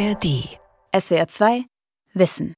ARD. 0.00 0.48
SWR 0.98 1.28
2 1.28 1.64
Wissen. 2.14 2.54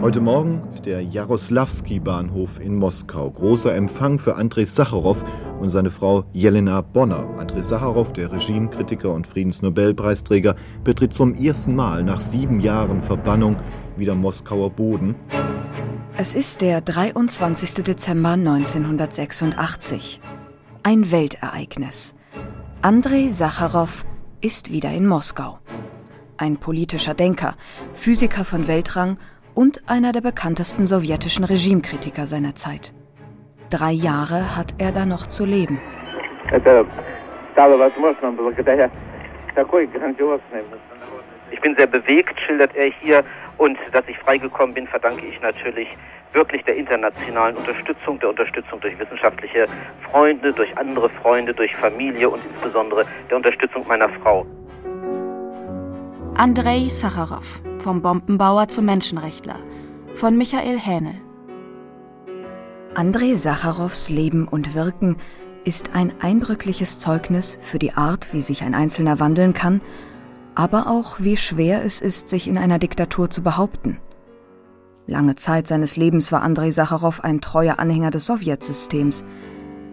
Heute 0.00 0.20
Morgen 0.20 0.66
ist 0.68 0.86
der 0.86 1.02
Jaroslawski-Bahnhof 1.02 2.58
in 2.58 2.74
Moskau. 2.74 3.30
Großer 3.30 3.72
Empfang 3.76 4.18
für 4.18 4.34
Andrei 4.34 4.64
Sacharow 4.64 5.22
und 5.60 5.68
seine 5.68 5.90
Frau 5.90 6.24
Jelena 6.32 6.80
Bonner. 6.80 7.28
Andrei 7.38 7.62
Sacharow, 7.62 8.12
der 8.12 8.32
Regimekritiker 8.32 9.12
und 9.12 9.28
Friedensnobelpreisträger, 9.28 10.56
betritt 10.82 11.14
zum 11.14 11.34
ersten 11.36 11.76
Mal 11.76 12.02
nach 12.02 12.20
sieben 12.20 12.58
Jahren 12.58 13.02
Verbannung 13.02 13.54
wieder 13.96 14.16
Moskauer 14.16 14.70
Boden. 14.70 15.14
Es 16.16 16.34
ist 16.34 16.60
der 16.60 16.80
23. 16.80 17.84
Dezember 17.84 18.30
1986. 18.30 20.20
Ein 20.82 21.12
Weltereignis. 21.12 22.16
Andrei 22.84 23.28
Sacharow 23.28 24.04
ist 24.40 24.72
wieder 24.72 24.90
in 24.90 25.06
Moskau. 25.06 25.60
Ein 26.36 26.56
politischer 26.56 27.14
Denker, 27.14 27.54
Physiker 27.92 28.44
von 28.44 28.66
Weltrang 28.66 29.18
und 29.54 29.88
einer 29.88 30.10
der 30.10 30.20
bekanntesten 30.20 30.84
sowjetischen 30.84 31.44
Regimekritiker 31.44 32.26
seiner 32.26 32.56
Zeit. 32.56 32.92
Drei 33.70 33.92
Jahre 33.92 34.56
hat 34.56 34.74
er 34.78 34.90
da 34.90 35.06
noch 35.06 35.28
zu 35.28 35.44
leben. 35.44 35.80
Ich 41.52 41.60
bin 41.60 41.76
sehr 41.76 41.86
bewegt, 41.86 42.40
schildert 42.40 42.74
er 42.74 42.90
hier, 43.00 43.22
und 43.58 43.78
dass 43.92 44.06
ich 44.08 44.18
freigekommen 44.18 44.74
bin, 44.74 44.86
verdanke 44.86 45.26
ich 45.26 45.40
natürlich 45.40 45.88
wirklich 46.32 46.64
der 46.64 46.76
internationalen 46.76 47.56
Unterstützung, 47.56 48.18
der 48.20 48.30
Unterstützung 48.30 48.80
durch 48.80 48.98
wissenschaftliche 48.98 49.66
Freunde, 50.10 50.52
durch 50.52 50.76
andere 50.78 51.10
Freunde, 51.10 51.52
durch 51.54 51.74
Familie 51.76 52.30
und 52.30 52.42
insbesondere 52.44 53.04
der 53.28 53.36
Unterstützung 53.36 53.86
meiner 53.86 54.08
Frau. 54.08 54.46
Andrei 56.34 56.88
Sacharow, 56.88 57.62
vom 57.78 58.00
Bombenbauer 58.00 58.68
zum 58.68 58.86
Menschenrechtler, 58.86 59.58
von 60.14 60.36
Michael 60.36 60.78
Hähnel. 60.78 61.14
Andrei 62.94 63.34
Sacharows 63.34 64.08
Leben 64.08 64.48
und 64.48 64.74
Wirken 64.74 65.18
ist 65.64 65.94
ein 65.94 66.12
eindrückliches 66.20 66.98
Zeugnis 66.98 67.58
für 67.62 67.78
die 67.78 67.92
Art, 67.92 68.32
wie 68.32 68.40
sich 68.40 68.62
ein 68.62 68.74
Einzelner 68.74 69.20
wandeln 69.20 69.54
kann, 69.54 69.80
aber 70.54 70.86
auch 70.86 71.20
wie 71.20 71.36
schwer 71.36 71.84
es 71.84 72.00
ist, 72.00 72.28
sich 72.28 72.46
in 72.46 72.58
einer 72.58 72.78
Diktatur 72.78 73.30
zu 73.30 73.42
behaupten. 73.42 73.98
Lange 75.06 75.36
Zeit 75.36 75.66
seines 75.66 75.96
Lebens 75.96 76.32
war 76.32 76.42
Andrei 76.42 76.70
Sacharow 76.70 77.20
ein 77.20 77.40
treuer 77.40 77.78
Anhänger 77.78 78.10
des 78.10 78.26
Sowjetsystems. 78.26 79.24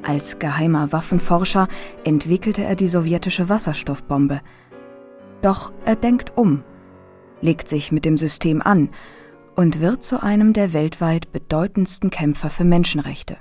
Als 0.03 0.39
geheimer 0.39 0.91
Waffenforscher 0.91 1.67
entwickelte 2.03 2.63
er 2.63 2.75
die 2.75 2.87
sowjetische 2.87 3.49
Wasserstoffbombe– 3.49 4.41
doch 5.41 5.71
er 5.85 5.95
denkt 5.95 6.37
um, 6.37 6.63
legt 7.41 7.69
sich 7.69 7.91
mit 7.91 8.05
dem 8.05 8.17
System 8.17 8.61
an 8.61 8.89
und 9.55 9.79
wird 9.79 10.03
zu 10.03 10.21
einem 10.21 10.53
der 10.53 10.73
weltweit 10.73 11.31
bedeutendsten 11.31 12.09
Kämpfer 12.09 12.49
für 12.49 12.65
Menschenrechte. 12.65 13.37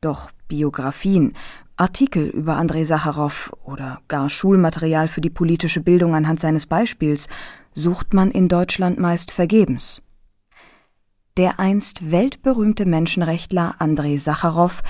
Doch 0.00 0.30
Biografien, 0.48 1.34
Artikel 1.82 2.28
über 2.28 2.56
Andrei 2.56 2.84
Sacharow 2.84 3.52
oder 3.64 4.00
gar 4.06 4.30
Schulmaterial 4.30 5.08
für 5.08 5.20
die 5.20 5.30
politische 5.30 5.80
Bildung 5.80 6.14
anhand 6.14 6.38
seines 6.38 6.66
Beispiels 6.66 7.26
sucht 7.74 8.14
man 8.14 8.30
in 8.30 8.48
Deutschland 8.48 9.00
meist 9.00 9.32
vergebens. 9.32 10.00
Der 11.36 11.58
einst 11.58 12.12
weltberühmte 12.12 12.86
Menschenrechtler 12.86 13.74
Andrei 13.78 14.16
Sacharow, 14.18 14.80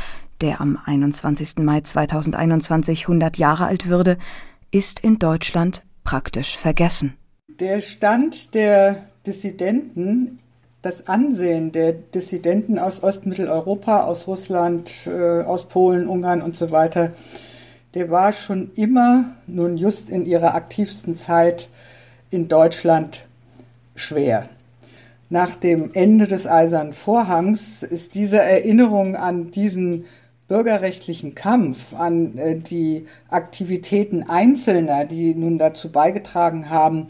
der 0.42 0.60
am 0.60 0.78
21. 0.84 1.58
Mai 1.60 1.80
2021 1.80 3.04
100 3.04 3.38
Jahre 3.38 3.64
alt 3.64 3.88
würde, 3.88 4.18
ist 4.70 5.00
in 5.00 5.18
Deutschland 5.18 5.86
praktisch 6.04 6.58
vergessen. 6.58 7.16
Der 7.48 7.80
Stand 7.80 8.52
der 8.52 9.06
Dissidenten, 9.26 10.40
das 10.82 11.06
Ansehen 11.06 11.70
der 11.70 11.92
Dissidenten 11.92 12.78
aus 12.78 13.02
Ostmitteleuropa, 13.02 14.02
aus 14.02 14.26
Russland, 14.26 14.90
äh, 15.06 15.42
aus 15.42 15.68
Polen, 15.68 16.08
Ungarn 16.08 16.42
und 16.42 16.56
so 16.56 16.72
weiter, 16.72 17.12
der 17.94 18.10
war 18.10 18.32
schon 18.32 18.72
immer, 18.74 19.36
nun 19.46 19.76
just 19.76 20.10
in 20.10 20.26
ihrer 20.26 20.54
aktivsten 20.54 21.16
Zeit 21.16 21.68
in 22.30 22.48
Deutschland 22.48 23.24
schwer. 23.94 24.48
Nach 25.30 25.54
dem 25.54 25.90
Ende 25.94 26.26
des 26.26 26.46
Eisernen 26.46 26.92
Vorhangs 26.92 27.82
ist 27.82 28.14
diese 28.14 28.40
Erinnerung 28.42 29.16
an 29.16 29.50
diesen 29.50 30.06
bürgerrechtlichen 30.48 31.34
Kampf, 31.34 31.94
an 31.94 32.36
äh, 32.36 32.58
die 32.58 33.06
Aktivitäten 33.30 34.24
Einzelner, 34.24 35.04
die 35.04 35.34
nun 35.34 35.58
dazu 35.58 35.92
beigetragen 35.92 36.70
haben, 36.70 37.06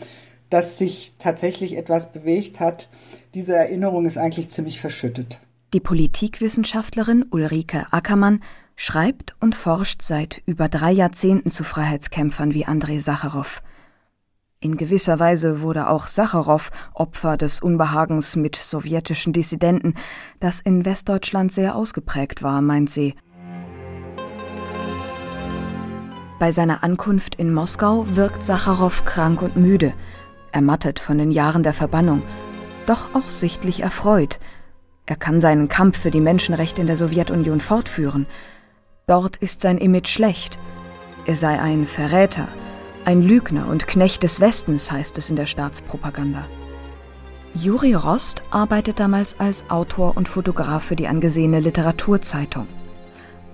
dass 0.51 0.77
sich 0.77 1.15
tatsächlich 1.19 1.77
etwas 1.77 2.13
bewegt 2.13 2.61
hat, 2.61 2.89
diese 3.35 3.55
Erinnerung 3.57 4.07
ist 4.07 4.19
eigentlich 4.19 4.51
ziemlich 4.51 4.81
verschüttet. 4.81 5.41
Die 5.73 5.81
Politikwissenschaftlerin 5.81 7.25
Ulrike 7.31 7.87
Ackermann 7.91 8.41
schreibt 8.77 9.35
und 9.41 9.55
forscht 9.55 10.03
seit 10.03 10.43
über 10.45 10.69
drei 10.69 10.93
Jahrzehnten 10.93 11.51
zu 11.51 11.65
Freiheitskämpfern 11.65 12.53
wie 12.53 12.67
Andrei 12.67 12.99
Sacharow. 12.99 13.63
In 14.61 14.77
gewisser 14.77 15.19
Weise 15.19 15.61
wurde 15.61 15.89
auch 15.89 16.09
Sacharow 16.09 16.71
Opfer 16.95 17.37
des 17.37 17.61
Unbehagens 17.61 18.37
mit 18.37 18.55
sowjetischen 18.55 19.33
Dissidenten, 19.33 19.95
das 20.39 20.61
in 20.61 20.85
Westdeutschland 20.85 21.53
sehr 21.53 21.75
ausgeprägt 21.75 22.43
war, 22.43 22.61
meint 22.61 22.91
sie. 22.91 23.15
Bei 26.39 26.53
seiner 26.53 26.85
Ankunft 26.85 27.37
in 27.37 27.53
Moskau 27.53 28.05
wirkt 28.15 28.45
Sacharow 28.45 29.05
krank 29.05 29.43
und 29.43 29.57
müde, 29.57 29.95
ermattet 30.53 30.99
von 31.01 31.19
den 31.19 31.31
Jahren 31.31 31.63
der 31.63 31.73
Verbannung, 31.73 32.23
doch 32.87 33.15
auch 33.15 33.31
sichtlich 33.31 33.81
erfreut. 33.81 34.41
Er 35.07 35.17
kann 35.17 35.41
seinen 35.41 35.69
Kampf 35.69 35.99
für 35.99 36.11
die 36.11 36.21
Menschenrechte 36.21 36.81
in 36.81 36.87
der 36.87 36.97
Sowjetunion 36.97 37.61
fortführen. 37.61 38.27
Dort 39.07 39.37
ist 39.37 39.63
sein 39.63 39.79
Image 39.79 40.09
schlecht. 40.09 40.59
Er 41.27 41.37
sei 41.37 41.61
ein 41.61 41.87
Verräter, 41.87 42.49
ein 43.05 43.23
Lügner 43.23 43.69
und 43.69 43.87
Knecht 43.87 44.23
des 44.23 44.41
Westens, 44.41 44.91
heißt 44.91 45.19
es 45.19 45.31
in 45.31 45.37
der 45.37 45.47
Staatspropaganda. 45.47 46.47
Juri 47.55 47.95
Rost 47.95 48.43
arbeitet 48.51 48.99
damals 48.99 49.39
als 49.39 49.69
Autor 49.69 50.17
und 50.17 50.29
Fotograf 50.29 50.85
für 50.85 50.97
die 50.97 51.09
angesehene 51.09 51.61
Literaturzeitung. 51.61 52.67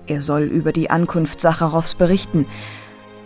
Er 0.07 0.21
soll 0.21 0.43
über 0.43 0.71
die 0.71 0.89
Ankunft 0.89 1.41
Sacharows 1.41 1.95
berichten, 1.95 2.45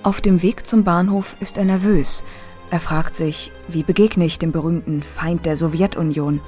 auf 0.03 0.19
dem 0.19 0.41
Weg 0.41 0.67
zum 0.67 0.83
Bahnhof 0.83 1.37
ist 1.39 1.57
er 1.57 1.63
nervös. 1.63 2.25
Er 2.73 2.79
fragt 2.79 3.13
sich, 3.13 3.51
wie 3.67 3.83
begegne 3.83 4.25
ich 4.25 4.39
dem 4.39 4.51
berühmten 4.51 5.03
Feind 5.03 5.45
der 5.45 5.57
Sowjetunion? 5.57 6.41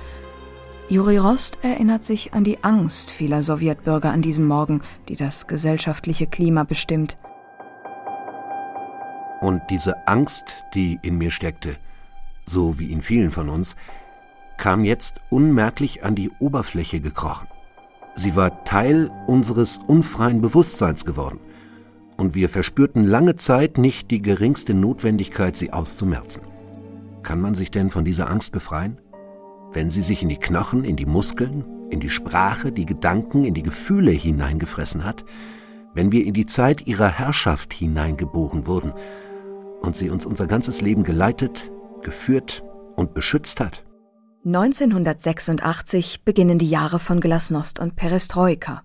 Juri 0.90 1.20
Rost 1.20 1.60
erinnert 1.62 2.04
sich 2.04 2.34
an 2.34 2.44
die 2.44 2.64
Angst 2.64 3.12
vieler 3.12 3.44
Sowjetbürger 3.44 4.10
an 4.10 4.24
diesem 4.24 4.48
Morgen, 4.48 4.82
die 5.08 5.16
das 5.16 5.46
gesellschaftliche 5.46 6.26
Klima 6.26 6.64
bestimmt. 6.64 7.20
Und 9.40 9.62
diese 9.70 10.08
Angst, 10.08 10.56
die 10.74 10.98
in 11.04 11.20
mir 11.20 11.30
steckte, 11.30 11.78
so 12.48 12.80
wie 12.80 12.92
in 12.92 13.04
vielen 13.04 13.30
von 13.30 13.48
uns, 13.48 13.76
kam 14.58 14.84
jetzt 14.84 15.22
unmerklich 15.30 16.04
an 16.04 16.16
die 16.16 16.32
Oberfläche 16.40 17.02
gekrochen. 17.02 17.48
Sie 18.16 18.36
war 18.36 18.64
Teil 18.64 19.12
unseres 19.28 19.80
unfreien 19.86 20.42
Bewusstseins 20.42 21.06
geworden 21.06 21.40
und 22.18 22.36
wir 22.36 22.50
verspürten 22.50 23.04
lange 23.04 23.36
Zeit 23.36 23.78
nicht 23.78 24.12
die 24.12 24.22
geringste 24.22 24.74
Notwendigkeit, 24.74 25.58
sie 25.58 25.74
auszumerzen. 25.74 26.42
Kann 27.24 27.42
man 27.42 27.56
sich 27.56 27.72
denn 27.72 27.90
von 27.90 28.06
dieser 28.06 28.30
Angst 28.30 28.52
befreien? 28.52 29.00
Wenn 29.72 29.90
sie 29.90 30.02
sich 30.02 30.22
in 30.24 30.30
die 30.30 30.38
Knochen, 30.38 30.84
in 30.84 30.96
die 30.96 31.06
Muskeln, 31.06 31.66
in 31.90 32.00
die 32.00 32.10
Sprache, 32.10 32.72
die 32.72 32.86
Gedanken, 32.86 33.44
in 33.44 33.54
die 33.54 33.64
Gefühle 33.64 34.12
hineingefressen 34.12 35.04
hat, 35.04 35.26
wenn 35.94 36.12
wir 36.12 36.26
in 36.26 36.34
die 36.34 36.46
Zeit 36.46 36.88
ihrer 36.88 37.10
Herrschaft 37.10 37.74
hineingeboren 37.74 38.68
wurden 38.68 38.94
und 39.82 39.96
sie 39.96 40.10
uns 40.10 40.26
unser 40.26 40.46
ganzes 40.46 40.82
Leben 40.82 41.04
geleitet, 41.04 41.72
geführt 42.02 42.64
und 42.96 43.14
beschützt 43.14 43.60
hat? 43.60 43.86
1986 44.46 46.24
beginnen 46.24 46.60
die 46.60 46.70
Jahre 46.70 47.00
von 47.00 47.20
Glasnost 47.20 47.80
und 47.80 47.96
Perestroika. 47.96 48.84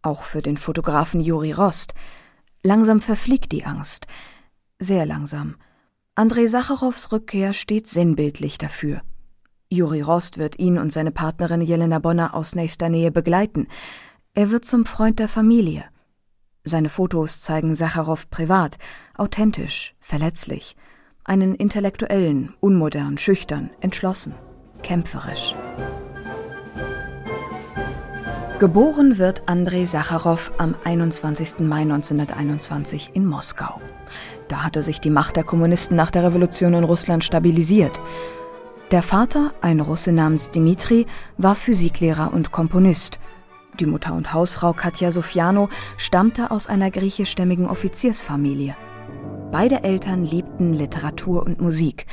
Auch 0.00 0.22
für 0.22 0.40
den 0.40 0.56
Fotografen 0.56 1.20
Juri 1.20 1.52
Rost, 1.52 1.94
Langsam 2.66 3.00
verfliegt 3.00 3.52
die 3.52 3.66
Angst. 3.66 4.06
Sehr 4.78 5.04
langsam. 5.04 5.56
Andrei 6.14 6.46
Sacharows 6.46 7.12
Rückkehr 7.12 7.52
steht 7.52 7.88
sinnbildlich 7.88 8.56
dafür. 8.56 9.02
Juri 9.68 10.00
Rost 10.00 10.38
wird 10.38 10.58
ihn 10.58 10.78
und 10.78 10.90
seine 10.90 11.10
Partnerin 11.10 11.60
Jelena 11.60 11.98
Bonner 11.98 12.34
aus 12.34 12.54
nächster 12.54 12.88
Nähe 12.88 13.10
begleiten. 13.10 13.66
Er 14.32 14.50
wird 14.50 14.64
zum 14.64 14.86
Freund 14.86 15.18
der 15.18 15.28
Familie. 15.28 15.84
Seine 16.64 16.88
Fotos 16.88 17.42
zeigen 17.42 17.74
Sacharow 17.74 18.30
privat, 18.30 18.78
authentisch, 19.14 19.94
verletzlich. 20.00 20.74
Einen 21.24 21.54
intellektuellen, 21.54 22.54
unmodern, 22.60 23.18
schüchtern, 23.18 23.70
entschlossen, 23.80 24.34
kämpferisch. 24.82 25.54
Geboren 28.60 29.18
wird 29.18 29.42
Andrei 29.46 29.84
Sacharow 29.84 30.52
am 30.58 30.76
21. 30.84 31.58
Mai 31.58 31.80
1921 31.80 33.10
in 33.12 33.26
Moskau. 33.26 33.80
Da 34.46 34.62
hatte 34.62 34.84
sich 34.84 35.00
die 35.00 35.10
Macht 35.10 35.34
der 35.34 35.42
Kommunisten 35.42 35.96
nach 35.96 36.12
der 36.12 36.22
Revolution 36.22 36.72
in 36.74 36.84
Russland 36.84 37.24
stabilisiert. 37.24 38.00
Der 38.92 39.02
Vater, 39.02 39.52
ein 39.60 39.80
Russe 39.80 40.12
namens 40.12 40.50
Dimitri, 40.50 41.06
war 41.36 41.56
Physiklehrer 41.56 42.32
und 42.32 42.52
Komponist. 42.52 43.18
Die 43.80 43.86
Mutter 43.86 44.14
und 44.14 44.32
Hausfrau 44.32 44.72
Katja 44.72 45.10
Sofiano 45.10 45.68
stammte 45.96 46.52
aus 46.52 46.68
einer 46.68 46.92
griechischstämmigen 46.92 47.66
Offiziersfamilie. 47.66 48.76
Beide 49.50 49.82
Eltern 49.82 50.24
liebten 50.24 50.74
Literatur 50.74 51.44
und 51.44 51.60
Musik. 51.60 52.06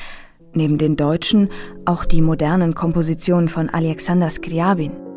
Neben 0.53 0.79
den 0.79 0.95
deutschen 0.95 1.49
auch 1.85 2.03
die 2.03 2.23
modernen 2.23 2.73
Kompositionen 2.73 3.47
von 3.47 3.69
Alexander 3.69 4.31
Skriabin. 4.31 5.10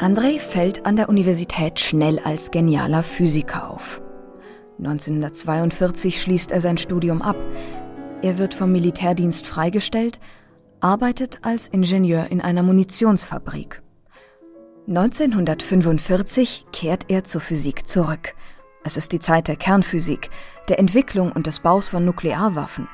Andrei 0.00 0.38
fällt 0.38 0.86
an 0.86 0.94
der 0.94 1.08
Universität 1.08 1.80
schnell 1.80 2.20
als 2.20 2.52
genialer 2.52 3.02
Physiker 3.02 3.68
auf. 3.68 4.00
1942 4.78 6.22
schließt 6.22 6.52
er 6.52 6.60
sein 6.60 6.78
Studium 6.78 7.20
ab. 7.20 7.36
Er 8.22 8.38
wird 8.38 8.54
vom 8.54 8.70
Militärdienst 8.70 9.44
freigestellt, 9.44 10.20
arbeitet 10.78 11.40
als 11.42 11.66
Ingenieur 11.66 12.28
in 12.30 12.40
einer 12.40 12.62
Munitionsfabrik. 12.62 13.82
1945 14.86 16.66
kehrt 16.70 17.06
er 17.08 17.24
zur 17.24 17.40
Physik 17.40 17.88
zurück. 17.88 18.36
Es 18.84 18.96
ist 18.96 19.10
die 19.10 19.18
Zeit 19.18 19.48
der 19.48 19.56
Kernphysik, 19.56 20.30
der 20.68 20.78
Entwicklung 20.78 21.32
und 21.32 21.48
des 21.48 21.58
Baus 21.58 21.88
von 21.88 22.04
Nuklearwaffen. 22.04 22.88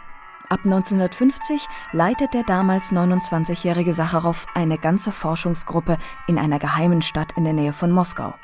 Ab 0.51 0.61
1950 0.65 1.67
leitet 1.93 2.35
der 2.35 2.43
damals 2.43 2.93
29-jährige 2.93 3.95
Sacharow 3.95 4.47
eine 4.55 4.77
ganze 4.77 5.11
Forschungsgruppe 5.11 5.97
in 6.27 6.39
einer 6.39 6.59
geheimen 6.59 7.01
Stadt 7.01 7.33
in 7.37 7.45
der 7.45 7.55
Nähe 7.55 7.73
von 7.73 7.91
Moskau. 7.91 8.35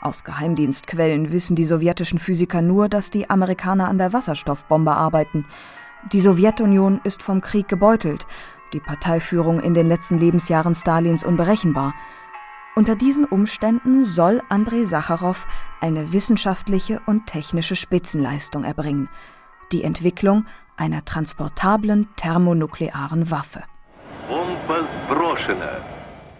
Aus 0.00 0.24
Geheimdienstquellen 0.24 1.32
wissen 1.32 1.54
die 1.54 1.66
sowjetischen 1.66 2.18
Physiker 2.18 2.62
nur, 2.62 2.88
dass 2.88 3.10
die 3.10 3.28
Amerikaner 3.28 3.86
an 3.88 3.98
der 3.98 4.14
Wasserstoffbombe 4.14 4.92
arbeiten. 4.92 5.44
Die 6.10 6.22
Sowjetunion 6.22 7.00
ist 7.04 7.22
vom 7.22 7.42
Krieg 7.42 7.68
gebeutelt, 7.68 8.26
die 8.72 8.80
Parteiführung 8.80 9.60
in 9.60 9.74
den 9.74 9.88
letzten 9.88 10.18
Lebensjahren 10.18 10.74
Stalins 10.74 11.22
unberechenbar. 11.22 11.94
Unter 12.76 12.96
diesen 12.96 13.26
Umständen 13.26 14.04
soll 14.04 14.42
Andrei 14.48 14.84
Sacharow 14.84 15.46
eine 15.82 16.12
wissenschaftliche 16.12 17.00
und 17.04 17.26
technische 17.26 17.76
Spitzenleistung 17.76 18.64
erbringen, 18.64 19.10
die 19.72 19.84
Entwicklung 19.84 20.46
einer 20.76 21.04
transportablen 21.04 22.08
thermonuklearen 22.16 23.30
Waffe. 23.30 23.62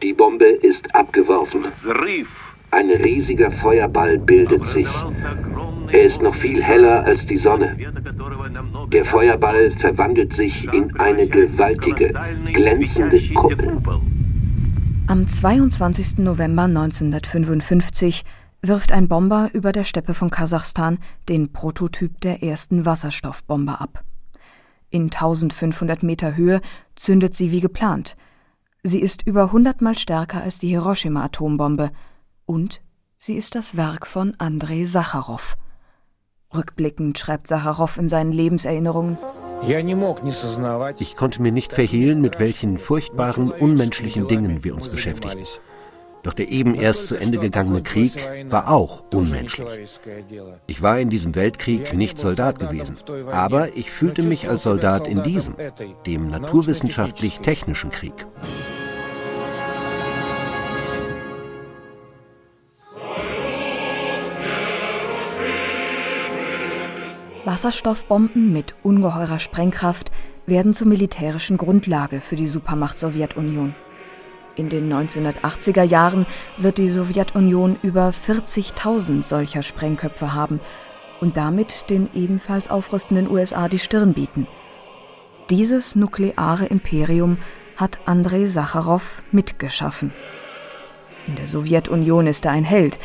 Die 0.02 0.12
Bombe 0.12 0.44
ist 0.44 0.94
abgeworfen. 0.94 1.64
Ein 2.70 2.90
riesiger 2.90 3.50
Feuerball 3.52 4.19
bildet 4.19 4.67
sich. 4.67 4.88
Er 5.93 6.02
ist 6.02 6.20
noch 6.20 6.34
viel 6.34 6.62
heller 6.62 7.05
als 7.05 7.25
die 7.26 7.38
Sonne. 7.38 7.76
Der 8.93 9.05
Feuerball 9.06 9.70
verwandelt 9.78 10.34
sich 10.34 10.64
in 10.73 10.94
eine 10.99 11.26
gewaltige, 11.28 12.12
glänzende 12.52 13.20
Kuppel. 13.34 13.81
Am 15.06 15.28
22. 15.28 16.19
November 16.19 16.64
1955 16.64 18.25
wirft 18.62 18.92
ein 18.92 19.08
Bomber 19.08 19.50
über 19.52 19.72
der 19.72 19.84
Steppe 19.84 20.14
von 20.14 20.30
Kasachstan 20.30 20.98
den 21.28 21.52
Prototyp 21.52 22.20
der 22.20 22.42
ersten 22.42 22.84
Wasserstoffbombe 22.84 23.80
ab. 23.80 24.04
In 24.90 25.04
1500 25.04 26.02
Meter 26.02 26.36
Höhe 26.36 26.60
zündet 26.94 27.34
sie 27.34 27.50
wie 27.50 27.60
geplant. 27.60 28.16
Sie 28.82 29.00
ist 29.00 29.22
über 29.26 29.52
hundertmal 29.52 29.98
stärker 29.98 30.42
als 30.42 30.58
die 30.58 30.68
Hiroshima-Atombombe 30.68 31.90
und 32.44 32.82
sie 33.16 33.34
ist 33.34 33.54
das 33.54 33.76
Werk 33.76 34.06
von 34.06 34.34
Andrei 34.38 34.84
Sacharow. 34.84 35.56
Rückblickend 36.54 37.18
schreibt 37.18 37.48
Sacharow 37.48 37.96
in 37.98 38.08
seinen 38.08 38.32
Lebenserinnerungen 38.32 39.18
Ich 40.98 41.16
konnte 41.16 41.42
mir 41.42 41.52
nicht 41.52 41.72
verhehlen, 41.72 42.20
mit 42.20 42.38
welchen 42.38 42.78
furchtbaren, 42.78 43.50
unmenschlichen 43.50 44.28
Dingen 44.28 44.64
wir 44.64 44.74
uns 44.74 44.88
beschäftigten. 44.88 45.44
Doch 46.26 46.34
der 46.34 46.49
eben 46.49 46.75
erst 46.75 47.06
zu 47.06 47.14
Ende 47.14 47.38
gegangene 47.38 47.84
Krieg 47.84 48.12
war 48.50 48.69
auch 48.69 49.05
unmenschlich. 49.14 50.00
Ich 50.67 50.82
war 50.82 50.99
in 50.99 51.08
diesem 51.08 51.37
Weltkrieg 51.37 51.94
nicht 51.94 52.19
Soldat 52.19 52.58
gewesen, 52.58 52.96
aber 53.31 53.76
ich 53.76 53.93
fühlte 53.93 54.25
mich 54.25 54.49
als 54.49 54.64
Soldat 54.64 55.06
in 55.06 55.23
diesem, 55.23 55.55
dem 56.05 56.28
naturwissenschaftlich-technischen 56.28 57.93
Krieg. 57.93 58.26
Wasserstoffbomben 67.44 68.52
mit 68.52 68.75
ungeheurer 68.82 69.38
Sprengkraft 69.38 70.11
werden 70.46 70.75
zur 70.75 70.88
militärischen 70.88 71.56
Grundlage 71.56 72.20
für 72.20 72.34
die 72.34 72.49
Supermacht 72.49 72.99
Sowjetunion. 72.99 73.76
In 74.56 74.68
den 74.68 74.92
1980er 74.92 75.82
Jahren 75.82 76.26
wird 76.58 76.78
die 76.78 76.88
Sowjetunion 76.88 77.76
über 77.82 78.08
40.000 78.08 79.22
solcher 79.22 79.62
Sprengköpfe 79.62 80.34
haben 80.34 80.60
und 81.20 81.36
damit 81.36 81.88
den 81.90 82.08
ebenfalls 82.14 82.68
aufrüstenden 82.68 83.30
USA 83.30 83.68
die 83.68 83.78
Stirn 83.78 84.12
bieten. 84.12 84.48
Dieses 85.50 85.94
nukleare 85.94 86.66
Imperium 86.66 87.38
hat 87.76 88.00
Andrei 88.06 88.46
Sacharow 88.46 89.22
mitgeschaffen. 89.30 90.12
In 91.26 91.36
der 91.36 91.46
Sowjetunion 91.46 92.26
ist 92.26 92.44
er 92.44 92.52
ein 92.52 92.64
Held, 92.64 92.98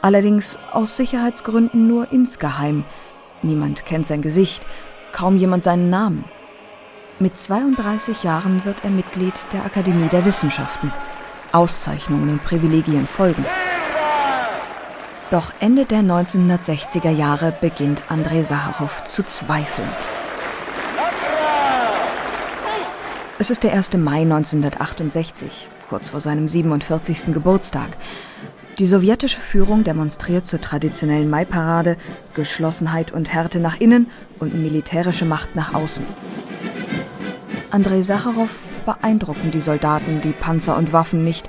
allerdings 0.00 0.58
aus 0.72 0.96
Sicherheitsgründen 0.96 1.86
nur 1.86 2.10
insgeheim– 2.12 2.84
Niemand 3.42 3.84
kennt 3.84 4.06
sein 4.06 4.22
Gesicht, 4.22 4.66
kaum 5.12 5.36
jemand 5.36 5.64
seinen 5.64 5.90
Namen. 5.90 6.24
Mit 7.22 7.38
32 7.38 8.24
Jahren 8.24 8.64
wird 8.64 8.78
er 8.82 8.90
Mitglied 8.90 9.34
der 9.52 9.64
Akademie 9.64 10.08
der 10.08 10.24
Wissenschaften. 10.24 10.92
Auszeichnungen 11.52 12.30
und 12.30 12.42
Privilegien 12.42 13.06
folgen. 13.06 13.46
Doch 15.30 15.52
Ende 15.60 15.84
der 15.84 16.00
1960er 16.00 17.10
Jahre 17.10 17.54
beginnt 17.60 18.02
Andrei 18.08 18.42
Sacharow 18.42 19.04
zu 19.04 19.22
zweifeln. 19.22 19.88
Es 23.38 23.50
ist 23.50 23.62
der 23.62 23.72
1. 23.74 23.92
Mai 23.98 24.22
1968, 24.22 25.70
kurz 25.88 26.10
vor 26.10 26.18
seinem 26.18 26.48
47. 26.48 27.26
Geburtstag. 27.26 27.98
Die 28.80 28.86
sowjetische 28.86 29.38
Führung 29.38 29.84
demonstriert 29.84 30.48
zur 30.48 30.60
traditionellen 30.60 31.30
Maiparade 31.30 31.98
Geschlossenheit 32.34 33.12
und 33.12 33.32
Härte 33.32 33.60
nach 33.60 33.78
innen 33.78 34.10
und 34.40 34.60
militärische 34.60 35.24
Macht 35.24 35.54
nach 35.54 35.72
außen. 35.72 36.04
Andrei 37.72 38.02
Sacharow 38.02 38.50
beeindrucken 38.84 39.50
die 39.50 39.62
Soldaten, 39.62 40.20
die 40.20 40.32
Panzer 40.32 40.76
und 40.76 40.92
Waffen 40.92 41.24
nicht. 41.24 41.48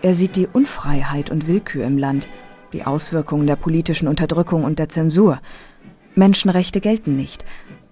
Er 0.00 0.14
sieht 0.14 0.34
die 0.34 0.46
Unfreiheit 0.46 1.28
und 1.28 1.46
Willkür 1.46 1.84
im 1.84 1.98
Land, 1.98 2.26
die 2.72 2.84
Auswirkungen 2.84 3.46
der 3.46 3.56
politischen 3.56 4.08
Unterdrückung 4.08 4.64
und 4.64 4.78
der 4.78 4.88
Zensur. 4.88 5.42
Menschenrechte 6.14 6.80
gelten 6.80 7.16
nicht. 7.16 7.44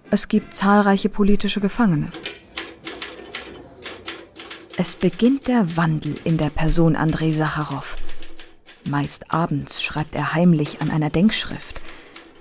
Es 0.09 0.27
gibt 0.27 0.55
zahlreiche 0.55 1.09
politische 1.09 1.59
Gefangene. 1.59 2.07
Es 4.77 4.95
beginnt 4.95 5.47
der 5.47 5.77
Wandel 5.77 6.15
in 6.23 6.39
der 6.39 6.49
Person 6.49 6.95
Andrei 6.95 7.31
Sacharow. 7.31 7.95
Meist 8.89 9.31
abends 9.31 9.83
schreibt 9.83 10.15
er 10.15 10.33
heimlich 10.33 10.81
an 10.81 10.89
einer 10.89 11.11
Denkschrift 11.11 11.79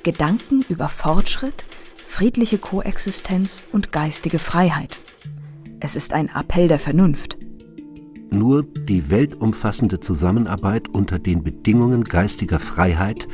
Gedanken 0.02 0.64
über 0.70 0.88
Fortschritt, 0.88 1.66
friedliche 2.08 2.56
Koexistenz 2.56 3.64
und 3.70 3.92
geistige 3.92 4.38
Freiheit. 4.38 4.98
Es 5.82 5.96
ist 5.96 6.12
ein 6.12 6.28
Appell 6.28 6.68
der 6.68 6.78
Vernunft. 6.78 7.38
Nur 8.30 8.64
die 8.64 9.10
weltumfassende 9.10 9.98
Zusammenarbeit 9.98 10.88
unter 10.88 11.18
den 11.18 11.42
Bedingungen 11.42 12.04
geistiger 12.04 12.58
Freiheit, 12.60 13.26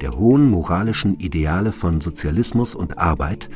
der 0.00 0.16
hohen 0.16 0.48
moralischen 0.48 1.18
Ideale 1.18 1.72
von 1.72 2.00
Sozialismus 2.00 2.76
und 2.76 2.98
Arbeit 2.98 3.50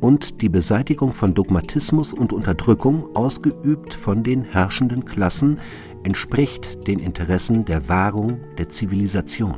und 0.00 0.40
die 0.40 0.48
Beseitigung 0.48 1.12
von 1.12 1.34
Dogmatismus 1.34 2.14
und 2.14 2.32
Unterdrückung, 2.32 3.14
ausgeübt 3.14 3.92
von 3.92 4.22
den 4.22 4.44
herrschenden 4.44 5.04
Klassen, 5.04 5.58
entspricht 6.02 6.86
den 6.86 6.98
Interessen 6.98 7.66
der 7.66 7.90
Wahrung 7.90 8.40
der 8.56 8.70
Zivilisation. 8.70 9.56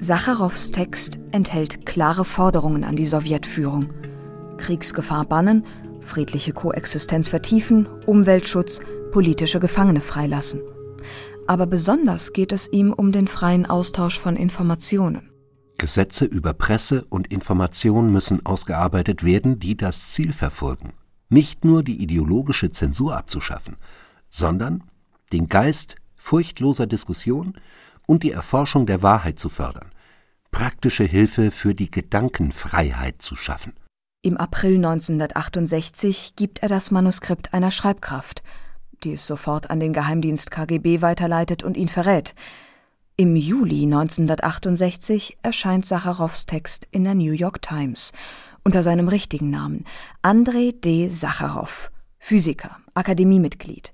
Sacharows 0.00 0.72
Text 0.72 1.20
enthält 1.30 1.86
klare 1.86 2.24
Forderungen 2.24 2.82
an 2.82 2.96
die 2.96 3.06
Sowjetführung. 3.06 3.90
Kriegsgefahr 4.56 5.24
bannen, 5.24 5.64
friedliche 6.04 6.52
Koexistenz 6.52 7.28
vertiefen, 7.28 7.86
Umweltschutz, 8.06 8.80
politische 9.12 9.60
Gefangene 9.60 10.00
freilassen. 10.00 10.60
Aber 11.46 11.66
besonders 11.66 12.32
geht 12.32 12.52
es 12.52 12.70
ihm 12.72 12.92
um 12.92 13.12
den 13.12 13.28
freien 13.28 13.66
Austausch 13.66 14.18
von 14.18 14.36
Informationen. 14.36 15.30
Gesetze 15.78 16.24
über 16.24 16.54
Presse 16.54 17.04
und 17.08 17.32
Information 17.32 18.12
müssen 18.12 18.46
ausgearbeitet 18.46 19.24
werden, 19.24 19.58
die 19.58 19.76
das 19.76 20.12
Ziel 20.12 20.32
verfolgen, 20.32 20.92
nicht 21.28 21.64
nur 21.64 21.82
die 21.82 22.00
ideologische 22.00 22.70
Zensur 22.70 23.16
abzuschaffen, 23.16 23.76
sondern 24.30 24.84
den 25.32 25.48
Geist 25.48 25.96
furchtloser 26.14 26.86
Diskussion 26.86 27.54
und 28.06 28.22
die 28.22 28.30
Erforschung 28.30 28.86
der 28.86 29.02
Wahrheit 29.02 29.40
zu 29.40 29.48
fördern, 29.48 29.90
praktische 30.52 31.04
Hilfe 31.04 31.50
für 31.50 31.74
die 31.74 31.90
Gedankenfreiheit 31.90 33.20
zu 33.20 33.34
schaffen. 33.34 33.72
Im 34.24 34.36
April 34.36 34.76
1968 34.76 36.36
gibt 36.36 36.62
er 36.62 36.68
das 36.68 36.92
Manuskript 36.92 37.52
einer 37.52 37.72
Schreibkraft, 37.72 38.44
die 39.02 39.14
es 39.14 39.26
sofort 39.26 39.68
an 39.68 39.80
den 39.80 39.92
Geheimdienst 39.92 40.52
KGB 40.52 41.02
weiterleitet 41.02 41.64
und 41.64 41.76
ihn 41.76 41.88
verrät. 41.88 42.36
Im 43.16 43.34
Juli 43.34 43.82
1968 43.82 45.38
erscheint 45.42 45.86
Sacharows 45.86 46.46
Text 46.46 46.86
in 46.92 47.02
der 47.02 47.16
New 47.16 47.32
York 47.32 47.62
Times 47.62 48.12
unter 48.62 48.84
seinem 48.84 49.08
richtigen 49.08 49.50
Namen 49.50 49.86
Andrei 50.22 50.70
D. 50.72 51.08
Sacharow, 51.08 51.90
Physiker, 52.20 52.76
Akademiemitglied. 52.94 53.92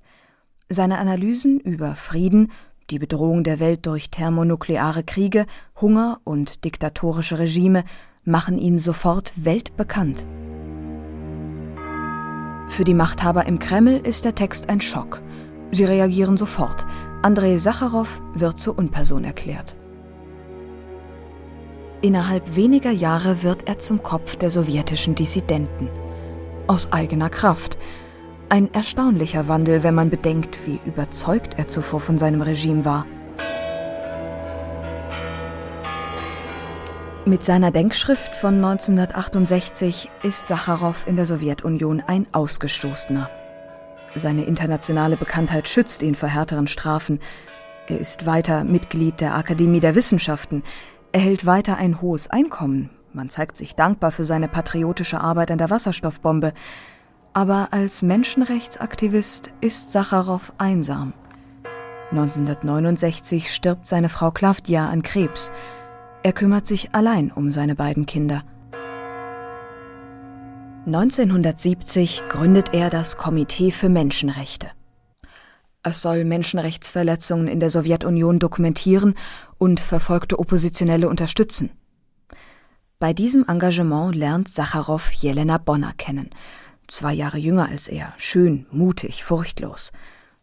Seine 0.69 0.99
Analysen 0.99 1.59
über 1.59 1.95
Frieden, 1.95 2.51
die 2.91 2.99
Bedrohung 2.99 3.43
der 3.43 3.59
Welt 3.59 3.87
durch 3.87 4.11
thermonukleare 4.11 5.03
Kriege, 5.03 5.47
Hunger 5.81 6.21
und 6.23 6.65
diktatorische 6.65 7.39
Regime 7.39 7.83
machen 8.29 8.57
ihn 8.57 8.79
sofort 8.79 9.33
weltbekannt. 9.35 10.25
Für 12.69 12.83
die 12.83 12.93
Machthaber 12.93 13.45
im 13.45 13.59
Kreml 13.59 13.99
ist 14.03 14.23
der 14.23 14.35
Text 14.35 14.69
ein 14.69 14.79
Schock. 14.79 15.21
Sie 15.71 15.83
reagieren 15.83 16.37
sofort. 16.37 16.85
Andrei 17.21 17.57
Sacharow 17.57 18.07
wird 18.35 18.59
zur 18.59 18.77
Unperson 18.77 19.23
erklärt. 19.23 19.75
Innerhalb 22.01 22.55
weniger 22.55 22.91
Jahre 22.91 23.43
wird 23.43 23.67
er 23.67 23.79
zum 23.79 24.01
Kopf 24.01 24.37
der 24.37 24.49
sowjetischen 24.49 25.15
Dissidenten. 25.15 25.89
Aus 26.67 26.93
eigener 26.93 27.29
Kraft. 27.29 27.77
Ein 28.47 28.73
erstaunlicher 28.73 29.47
Wandel, 29.47 29.83
wenn 29.83 29.95
man 29.95 30.09
bedenkt, 30.09 30.65
wie 30.65 30.79
überzeugt 30.85 31.57
er 31.57 31.67
zuvor 31.67 31.99
von 31.99 32.17
seinem 32.17 32.41
Regime 32.41 32.85
war. 32.85 33.05
Mit 37.25 37.43
seiner 37.43 37.71
Denkschrift 37.71 38.33
von 38.33 38.55
1968 38.55 40.09
ist 40.23 40.47
Sacharow 40.47 41.05
in 41.05 41.17
der 41.17 41.25
Sowjetunion 41.25 42.01
ein 42.07 42.25
Ausgestoßener. 42.31 43.29
Seine 44.15 44.45
internationale 44.45 45.17
Bekanntheit 45.17 45.67
schützt 45.67 46.01
ihn 46.01 46.15
vor 46.15 46.29
härteren 46.29 46.67
Strafen. 46.67 47.19
Er 47.87 47.99
ist 47.99 48.25
weiter 48.25 48.63
Mitglied 48.63 49.19
der 49.19 49.35
Akademie 49.35 49.81
der 49.81 49.95
Wissenschaften, 49.95 50.63
erhält 51.11 51.45
weiter 51.45 51.77
ein 51.77 52.01
hohes 52.01 52.29
Einkommen. 52.29 52.89
Man 53.11 53.29
zeigt 53.29 53.57
sich 53.57 53.75
dankbar 53.75 54.11
für 54.11 54.23
seine 54.23 54.47
patriotische 54.47 55.19
Arbeit 55.19 55.51
an 55.51 55.57
der 55.57 55.69
Wasserstoffbombe. 55.69 56.53
Aber 57.33 57.67
als 57.71 58.01
Menschenrechtsaktivist 58.01 59.51
ist 59.59 59.91
Sacharow 59.91 60.53
einsam. 60.57 61.13
1969 62.11 63.53
stirbt 63.53 63.87
seine 63.87 64.09
Frau 64.09 64.31
Klavdja 64.31 64.89
an 64.89 65.03
Krebs. 65.03 65.51
Er 66.21 66.33
kümmert 66.33 66.67
sich 66.67 66.93
allein 66.93 67.31
um 67.31 67.49
seine 67.49 67.75
beiden 67.75 68.05
Kinder. 68.05 68.43
1970 70.85 72.23
gründet 72.29 72.73
er 72.73 72.89
das 72.89 73.15
Komitee 73.15 73.71
für 73.71 73.89
Menschenrechte. 73.89 74.71
Es 75.81 76.01
soll 76.01 76.25
Menschenrechtsverletzungen 76.25 77.47
in 77.47 77.61
der 77.61 77.69
Sowjetunion 77.69 78.39
dokumentieren 78.39 79.15
und 79.57 79.79
verfolgte 79.79 80.39
Oppositionelle 80.39 81.07
unterstützen. 81.07 81.69
Bei 82.97 83.13
diesem 83.13 83.45
Engagement 83.47 84.13
lernt 84.13 84.49
Sacharow 84.49 85.11
Jelena 85.13 85.57
Bonner 85.57 85.93
kennen, 85.97 86.31
zwei 86.89 87.13
Jahre 87.13 87.37
jünger 87.37 87.69
als 87.69 87.87
er, 87.87 88.13
schön, 88.17 88.65
mutig, 88.71 89.23
furchtlos. 89.23 89.93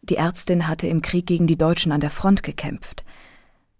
Die 0.00 0.16
Ärztin 0.16 0.68
hatte 0.68 0.86
im 0.86 1.02
Krieg 1.02 1.26
gegen 1.26 1.46
die 1.46 1.58
Deutschen 1.58 1.92
an 1.92 2.00
der 2.00 2.10
Front 2.10 2.42
gekämpft. 2.42 3.04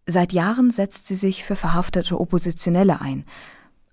Seit 0.09 0.33
Jahren 0.33 0.71
setzt 0.71 1.09
sie 1.09 1.17
sich 1.17 1.43
für 1.43 1.57
verhaftete 1.57 2.21
Oppositionelle 2.21 3.01
ein, 3.01 3.25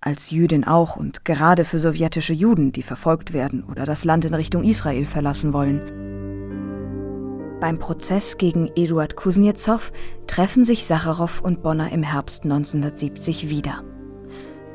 als 0.00 0.30
Jüdin 0.30 0.62
auch 0.62 0.94
und 0.94 1.24
gerade 1.24 1.64
für 1.64 1.80
sowjetische 1.80 2.32
Juden, 2.32 2.70
die 2.70 2.84
verfolgt 2.84 3.32
werden 3.32 3.64
oder 3.64 3.84
das 3.84 4.04
Land 4.04 4.24
in 4.24 4.32
Richtung 4.34 4.62
Israel 4.62 5.06
verlassen 5.06 5.52
wollen. 5.52 5.80
Beim 7.60 7.80
Prozess 7.80 8.38
gegen 8.38 8.70
Eduard 8.76 9.16
Kuznetsov 9.16 9.90
treffen 10.28 10.64
sich 10.64 10.86
Sacharow 10.86 11.40
und 11.40 11.64
Bonner 11.64 11.90
im 11.90 12.04
Herbst 12.04 12.44
1970 12.44 13.50
wieder. 13.50 13.82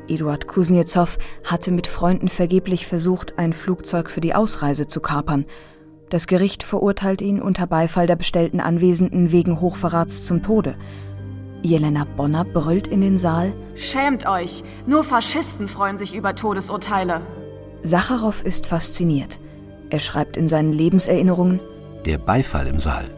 Eduard 0.08 0.46
Kuznetsov 0.46 1.16
hatte 1.42 1.70
mit 1.70 1.86
Freunden 1.86 2.28
vergeblich 2.28 2.86
versucht, 2.86 3.38
ein 3.38 3.54
Flugzeug 3.54 4.10
für 4.10 4.20
die 4.20 4.34
Ausreise 4.34 4.88
zu 4.88 5.00
kapern. 5.00 5.46
Das 6.10 6.26
Gericht 6.26 6.64
verurteilt 6.64 7.22
ihn 7.22 7.40
unter 7.40 7.66
Beifall 7.66 8.06
der 8.06 8.16
bestellten 8.16 8.60
Anwesenden 8.60 9.32
wegen 9.32 9.62
Hochverrats 9.62 10.24
zum 10.24 10.42
Tode. 10.42 10.74
Jelena 11.62 12.04
Bonner 12.16 12.44
brüllt 12.44 12.86
in 12.86 13.00
den 13.00 13.18
Saal: 13.18 13.52
Schämt 13.76 14.26
euch! 14.26 14.64
Nur 14.86 15.04
Faschisten 15.04 15.68
freuen 15.68 15.98
sich 15.98 16.14
über 16.14 16.34
Todesurteile. 16.34 17.20
Sacharow 17.82 18.42
ist 18.42 18.66
fasziniert. 18.66 19.38
Er 19.90 20.00
schreibt 20.00 20.36
in 20.36 20.48
seinen 20.48 20.72
Lebenserinnerungen: 20.72 21.60
der 22.06 22.16
Beifall 22.16 22.66
im 22.66 22.80
Saal 22.80 23.10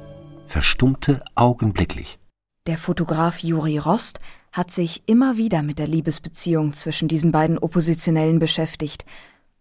verstummte 0.47 1.23
augenblicklich. 1.37 2.19
Der 2.67 2.77
Fotograf 2.77 3.39
Juri 3.39 3.79
Rost 3.79 4.19
hat 4.51 4.71
sich 4.71 5.05
immer 5.07 5.37
wieder 5.37 5.63
mit 5.63 5.79
der 5.79 5.87
Liebesbeziehung 5.87 6.75
zwischen 6.75 7.09
diesen 7.09 7.33
beiden 7.33 7.59
Oppositionellen 7.59 8.39
beschäftigt. 8.39 9.07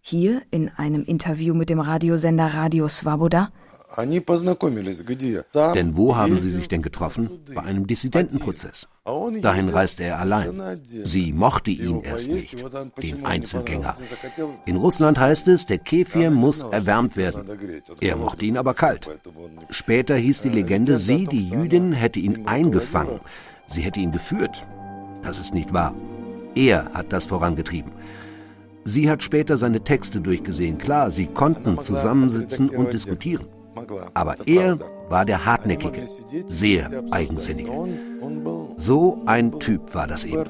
Hier 0.02 0.42
in 0.50 0.70
einem 0.70 1.04
Interview 1.04 1.54
mit 1.54 1.70
dem 1.70 1.80
Radiosender 1.80 2.56
Radio 2.56 2.90
Svoboda 2.90 3.52
denn 5.76 5.96
wo 5.98 6.16
haben 6.16 6.40
sie 6.40 6.50
sich 6.50 6.68
denn 6.68 6.82
getroffen? 6.82 7.30
Bei 7.54 7.62
einem 7.64 7.88
Dissidentenprozess. 7.88 8.88
Dahin 9.42 9.70
reiste 9.70 10.04
er 10.04 10.20
allein. 10.20 10.80
Sie 11.04 11.34
mochte 11.34 11.72
ihn 11.72 12.02
erst 12.02 12.30
nicht, 12.30 12.56
den 13.02 13.26
Einzelgänger. 13.26 13.96
In 14.66 14.78
Russland 14.78 15.20
heißt 15.20 15.48
es, 15.50 15.66
der 15.66 15.80
Kefir 15.80 16.32
muss 16.32 16.64
erwärmt 16.64 17.18
werden. 17.18 17.46
Er 18.00 18.16
mochte 18.16 18.46
ihn 18.46 18.58
aber 18.58 18.74
kalt. 18.74 19.08
Später 19.70 20.16
hieß 20.16 20.42
die 20.42 20.50
Legende, 20.50 20.98
sie, 20.98 21.26
die 21.26 21.50
Jüdin, 21.50 21.94
hätte 21.94 22.20
ihn 22.20 22.48
eingefangen. 22.48 23.20
Sie 23.68 23.82
hätte 23.82 24.00
ihn 24.00 24.12
geführt. 24.12 24.66
Das 25.24 25.38
ist 25.38 25.54
nicht 25.54 25.74
wahr. 25.74 25.96
Er 26.56 26.94
hat 26.94 27.12
das 27.14 27.26
vorangetrieben. 27.26 27.92
Sie 28.84 29.10
hat 29.10 29.22
später 29.22 29.58
seine 29.58 29.84
Texte 29.84 30.22
durchgesehen. 30.22 30.78
Klar, 30.78 31.12
sie 31.12 31.28
konnten 31.28 31.80
zusammensitzen 31.82 32.70
und 32.70 32.94
diskutieren. 32.94 33.48
Aber 34.14 34.36
er 34.46 34.78
war 35.10 35.26
der 35.26 35.46
Hartnäckige, 35.46 36.04
sehr 36.48 37.04
Eigensinnige. 37.12 37.72
So 38.78 39.22
ein 39.26 39.60
Typ 39.60 39.94
war 39.94 40.08
das 40.08 40.24
eben. 40.24 40.44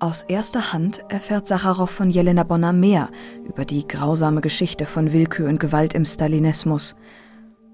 Aus 0.00 0.22
erster 0.22 0.72
Hand 0.72 1.02
erfährt 1.08 1.48
Sacharow 1.48 1.90
von 1.90 2.10
Jelena 2.10 2.44
Bonner 2.44 2.72
mehr 2.72 3.08
über 3.44 3.64
die 3.64 3.86
grausame 3.86 4.40
Geschichte 4.40 4.86
von 4.86 5.12
Willkür 5.12 5.48
und 5.48 5.58
Gewalt 5.58 5.92
im 5.92 6.04
Stalinismus. 6.04 6.94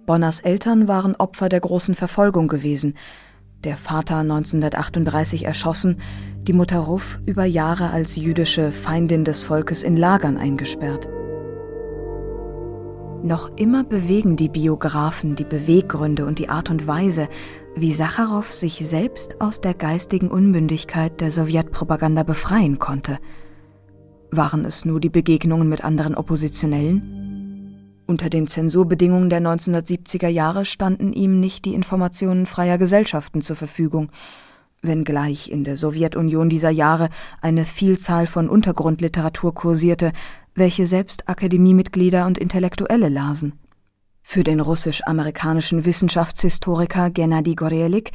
Bonners 0.06 0.40
Eltern 0.40 0.88
waren 0.88 1.14
Opfer 1.16 1.48
der 1.48 1.60
großen 1.60 1.94
Verfolgung 1.94 2.48
gewesen. 2.48 2.96
Der 3.62 3.76
Vater 3.76 4.18
1938 4.18 5.44
erschossen, 5.44 6.00
die 6.42 6.52
Mutter 6.52 6.78
Ruff 6.78 7.20
über 7.26 7.44
Jahre 7.44 7.90
als 7.90 8.16
jüdische 8.16 8.72
Feindin 8.72 9.24
des 9.24 9.44
Volkes 9.44 9.82
in 9.82 9.96
Lagern 9.96 10.36
eingesperrt. 10.36 11.08
Noch 13.24 13.56
immer 13.56 13.84
bewegen 13.84 14.36
die 14.36 14.50
Biografen 14.50 15.34
die 15.34 15.44
Beweggründe 15.44 16.26
und 16.26 16.38
die 16.38 16.50
Art 16.50 16.68
und 16.68 16.86
Weise, 16.86 17.26
wie 17.74 17.94
Sacharow 17.94 18.52
sich 18.52 18.86
selbst 18.86 19.40
aus 19.40 19.62
der 19.62 19.72
geistigen 19.72 20.28
Unmündigkeit 20.28 21.22
der 21.22 21.30
Sowjetpropaganda 21.30 22.22
befreien 22.22 22.78
konnte. 22.78 23.18
Waren 24.30 24.66
es 24.66 24.84
nur 24.84 25.00
die 25.00 25.08
Begegnungen 25.08 25.70
mit 25.70 25.82
anderen 25.82 26.14
Oppositionellen? 26.14 28.02
Unter 28.06 28.28
den 28.28 28.46
Zensurbedingungen 28.46 29.30
der 29.30 29.40
1970er 29.40 30.28
Jahre 30.28 30.66
standen 30.66 31.14
ihm 31.14 31.40
nicht 31.40 31.64
die 31.64 31.72
Informationen 31.72 32.44
freier 32.44 32.76
Gesellschaften 32.76 33.40
zur 33.40 33.56
Verfügung, 33.56 34.10
wenngleich 34.82 35.50
in 35.50 35.64
der 35.64 35.78
Sowjetunion 35.78 36.50
dieser 36.50 36.68
Jahre 36.68 37.08
eine 37.40 37.64
Vielzahl 37.64 38.26
von 38.26 38.50
Untergrundliteratur 38.50 39.54
kursierte, 39.54 40.12
welche 40.54 40.86
selbst 40.86 41.28
Akademiemitglieder 41.28 42.26
und 42.26 42.38
Intellektuelle 42.38 43.08
lasen. 43.08 43.58
Für 44.22 44.42
den 44.42 44.60
russisch-amerikanischen 44.60 45.84
Wissenschaftshistoriker 45.84 47.10
Gennady 47.10 47.54
Gorelik 47.54 48.12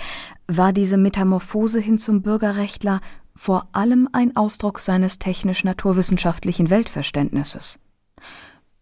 war 0.48 0.74
diese 0.74 0.98
Metamorphose 0.98 1.80
hin 1.80 2.00
zum 2.00 2.24
Bürgerrechtler 2.24 3.02
vor 3.36 3.70
allem 3.72 4.10
ein 4.12 4.36
Ausdruck 4.36 4.80
seines 4.80 5.20
technisch-naturwissenschaftlichen 5.20 6.70
Weltverständnisses. 6.70 7.80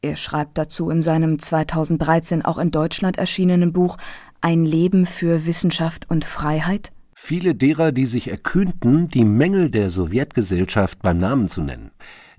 Er 0.02 0.16
schreibt 0.16 0.58
dazu 0.58 0.90
in 0.90 1.02
seinem 1.02 1.38
2013 1.38 2.44
auch 2.46 2.58
in 2.58 2.72
Deutschland 2.72 3.18
erschienenen 3.18 3.74
Buch 3.74 3.98
Ein 4.42 4.66
Leben 4.66 5.06
für 5.06 5.46
Wissenschaft 5.46 6.10
und 6.10 6.24
Freiheit. 6.24 6.92
Viele 7.14 7.56
derer, 7.56 7.92
die 7.92 8.06
sich 8.06 8.30
erkühnten, 8.30 9.10
die 9.10 9.26
Mängel 9.26 9.70
der 9.70 9.90
Sowjetgesellschaft 9.90 11.02
beim 11.02 11.20
Namen 11.20 11.50
zu 11.50 11.62
nennen, 11.62 11.92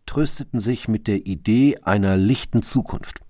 trösteten 0.09 0.61
sich 0.61 0.89
mit 0.89 1.07
der 1.07 1.27
Idee 1.27 1.79
einer 1.83 2.17
lichten 2.17 2.63
Zukunft. 2.63 3.21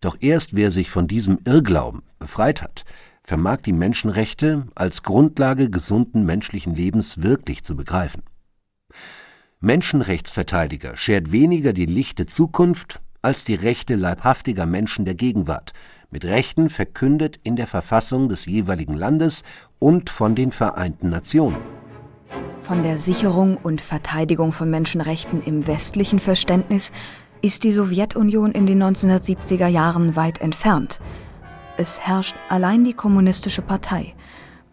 Doch 0.00 0.16
erst 0.20 0.56
wer 0.56 0.70
sich 0.72 0.90
von 0.90 1.06
diesem 1.06 1.38
Irrglauben 1.44 2.02
befreit 2.18 2.62
hat, 2.62 2.84
vermag 3.22 3.58
die 3.58 3.72
Menschenrechte 3.72 4.66
als 4.74 5.02
Grundlage 5.02 5.70
gesunden 5.70 6.26
menschlichen 6.26 6.74
Lebens 6.74 7.22
wirklich 7.22 7.62
zu 7.62 7.76
begreifen. 7.76 8.22
Menschenrechtsverteidiger 9.60 10.96
schert 10.96 11.30
weniger 11.30 11.72
die 11.72 11.86
lichte 11.86 12.26
Zukunft 12.26 13.00
als 13.20 13.44
die 13.44 13.54
Rechte 13.54 13.94
leibhaftiger 13.94 14.66
Menschen 14.66 15.04
der 15.04 15.14
Gegenwart, 15.14 15.72
mit 16.10 16.24
Rechten 16.24 16.68
verkündet 16.68 17.38
in 17.44 17.54
der 17.54 17.68
Verfassung 17.68 18.28
des 18.28 18.46
jeweiligen 18.46 18.94
Landes 18.94 19.44
und 19.78 20.10
von 20.10 20.34
den 20.34 20.50
Vereinten 20.50 21.10
Nationen. 21.10 21.81
Von 22.62 22.84
der 22.84 22.96
Sicherung 22.96 23.56
und 23.56 23.80
Verteidigung 23.80 24.52
von 24.52 24.70
Menschenrechten 24.70 25.42
im 25.42 25.66
westlichen 25.66 26.20
Verständnis 26.20 26.92
ist 27.42 27.64
die 27.64 27.72
Sowjetunion 27.72 28.52
in 28.52 28.66
den 28.66 28.80
1970er 28.80 29.66
Jahren 29.66 30.14
weit 30.14 30.40
entfernt. 30.40 31.00
Es 31.76 32.00
herrscht 32.00 32.36
allein 32.48 32.84
die 32.84 32.92
kommunistische 32.92 33.62
Partei. 33.62 34.14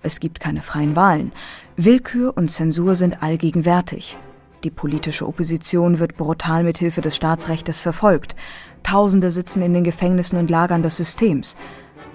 Es 0.03 0.19
gibt 0.19 0.39
keine 0.39 0.61
freien 0.61 0.95
Wahlen. 0.95 1.31
Willkür 1.77 2.37
und 2.37 2.51
Zensur 2.51 2.95
sind 2.95 3.23
allgegenwärtig. 3.23 4.17
Die 4.63 4.69
politische 4.69 5.27
Opposition 5.27 5.97
wird 5.97 6.15
brutal 6.15 6.63
mit 6.63 6.77
Hilfe 6.77 7.01
des 7.01 7.15
Staatsrechts 7.15 7.79
verfolgt. 7.79 8.35
Tausende 8.83 9.31
sitzen 9.31 9.63
in 9.63 9.73
den 9.73 9.83
Gefängnissen 9.83 10.37
und 10.37 10.51
Lagern 10.51 10.83
des 10.83 10.97
Systems. 10.97 11.57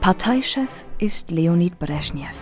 Parteichef 0.00 0.69
ist 0.99 1.33
Leonid 1.33 1.78
Brezhnev, 1.78 2.37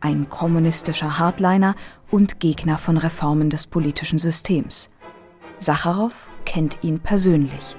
ein 0.00 0.28
kommunistischer 0.28 1.18
Hardliner 1.18 1.74
und 2.10 2.40
Gegner 2.40 2.78
von 2.78 2.96
Reformen 2.96 3.50
des 3.50 3.66
politischen 3.66 4.18
Systems. 4.18 4.90
Sacharow 5.58 6.12
kennt 6.44 6.78
ihn 6.82 7.00
persönlich. 7.00 7.76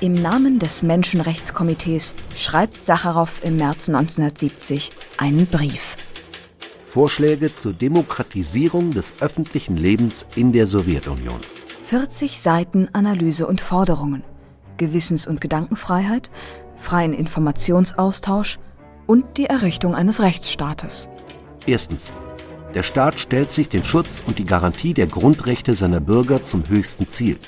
Im 0.00 0.14
Namen 0.14 0.58
des 0.58 0.82
Menschenrechtskomitees 0.82 2.14
schreibt 2.34 2.76
Sacharow 2.76 3.30
im 3.44 3.56
März 3.56 3.88
1970 3.88 4.90
einen 5.18 5.46
Brief. 5.46 5.96
Vorschläge 6.86 7.54
zur 7.54 7.72
Demokratisierung 7.72 8.90
des 8.90 9.14
öffentlichen 9.20 9.76
Lebens 9.76 10.26
in 10.34 10.52
der 10.52 10.66
Sowjetunion. 10.66 11.38
40 11.86 12.40
Seiten 12.40 12.88
Analyse 12.92 13.46
und 13.46 13.60
Forderungen. 13.60 14.24
Gewissens- 14.76 15.26
und 15.26 15.40
Gedankenfreiheit, 15.40 16.30
freien 16.76 17.12
Informationsaustausch 17.12 18.58
und 19.06 19.36
die 19.36 19.46
Errichtung 19.46 19.94
eines 19.94 20.20
Rechtsstaates. 20.20 21.08
Erstens. 21.66 22.10
Der 22.74 22.82
Staat 22.82 23.20
stellt 23.20 23.52
sich 23.52 23.68
den 23.68 23.84
Schutz 23.84 24.22
und 24.26 24.38
die 24.38 24.44
Garantie 24.44 24.94
der 24.94 25.06
Grundrechte 25.06 25.74
seiner 25.74 26.00
Bürger 26.00 26.44
zum 26.44 26.64
höchsten 26.68 27.08
Ziel. 27.10 27.38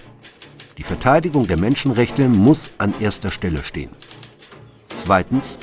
Die 0.78 0.82
Verteidigung 0.82 1.46
der 1.46 1.58
Menschenrechte 1.58 2.28
muss 2.28 2.72
an 2.78 2.94
erster 3.00 3.30
Stelle 3.30 3.62
stehen. 3.64 3.90
Zweitens. 4.88 5.58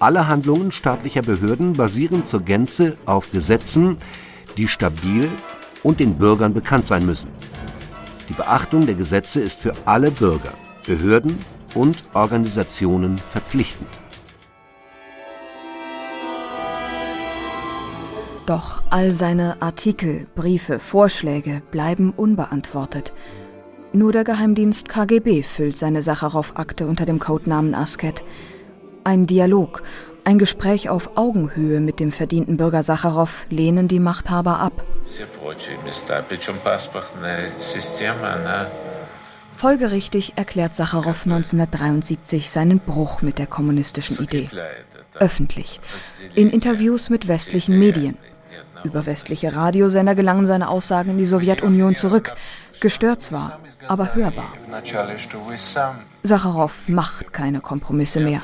Alle 0.00 0.26
Handlungen 0.26 0.72
staatlicher 0.72 1.22
Behörden 1.22 1.72
basieren 1.72 2.26
zur 2.26 2.40
Gänze 2.40 2.98
auf 3.06 3.30
Gesetzen, 3.30 3.96
die 4.56 4.68
stabil 4.68 5.30
und 5.82 6.00
den 6.00 6.18
Bürgern 6.18 6.52
bekannt 6.52 6.86
sein 6.86 7.06
müssen. 7.06 7.30
Die 8.28 8.34
Beachtung 8.34 8.86
der 8.86 8.96
Gesetze 8.96 9.40
ist 9.40 9.60
für 9.60 9.72
alle 9.86 10.10
Bürger, 10.10 10.52
Behörden 10.86 11.38
und 11.74 12.04
Organisationen 12.12 13.16
verpflichtend. 13.16 13.88
Doch 18.46 18.82
all 18.90 19.12
seine 19.12 19.62
Artikel, 19.62 20.26
Briefe, 20.34 20.78
Vorschläge 20.78 21.62
bleiben 21.70 22.12
unbeantwortet. 22.12 23.14
Nur 23.94 24.12
der 24.12 24.24
Geheimdienst 24.24 24.88
KGB 24.88 25.42
füllt 25.42 25.78
seine 25.78 26.02
Sacharow-Akte 26.02 26.86
unter 26.86 27.06
dem 27.06 27.18
Codenamen 27.20 27.74
Asket. 27.74 28.22
Ein 29.02 29.26
Dialog, 29.26 29.82
ein 30.24 30.38
Gespräch 30.38 30.90
auf 30.90 31.16
Augenhöhe 31.16 31.80
mit 31.80 32.00
dem 32.00 32.12
verdienten 32.12 32.58
Bürger 32.58 32.82
Sacharow 32.82 33.30
lehnen 33.48 33.88
die 33.88 34.00
Machthaber 34.00 34.58
ab. 34.58 34.84
Folgerichtig 39.56 40.32
erklärt 40.36 40.74
Sacharow 40.74 41.24
1973 41.24 42.50
seinen 42.50 42.80
Bruch 42.80 43.22
mit 43.22 43.38
der 43.38 43.46
kommunistischen 43.46 44.18
Idee. 44.18 44.50
Öffentlich. 45.14 45.80
In 46.34 46.50
Interviews 46.50 47.08
mit 47.08 47.28
westlichen 47.28 47.78
Medien. 47.78 48.16
Über 48.84 49.06
westliche 49.06 49.56
Radiosender 49.56 50.14
gelangen 50.14 50.46
seine 50.46 50.68
Aussagen 50.68 51.10
in 51.10 51.18
die 51.18 51.26
Sowjetunion 51.26 51.96
zurück. 51.96 52.34
Gestört 52.80 53.22
zwar, 53.22 53.60
aber 53.88 54.14
hörbar. 54.14 54.52
Sacharow 56.22 56.72
macht 56.86 57.32
keine 57.32 57.60
Kompromisse 57.60 58.20
mehr. 58.20 58.42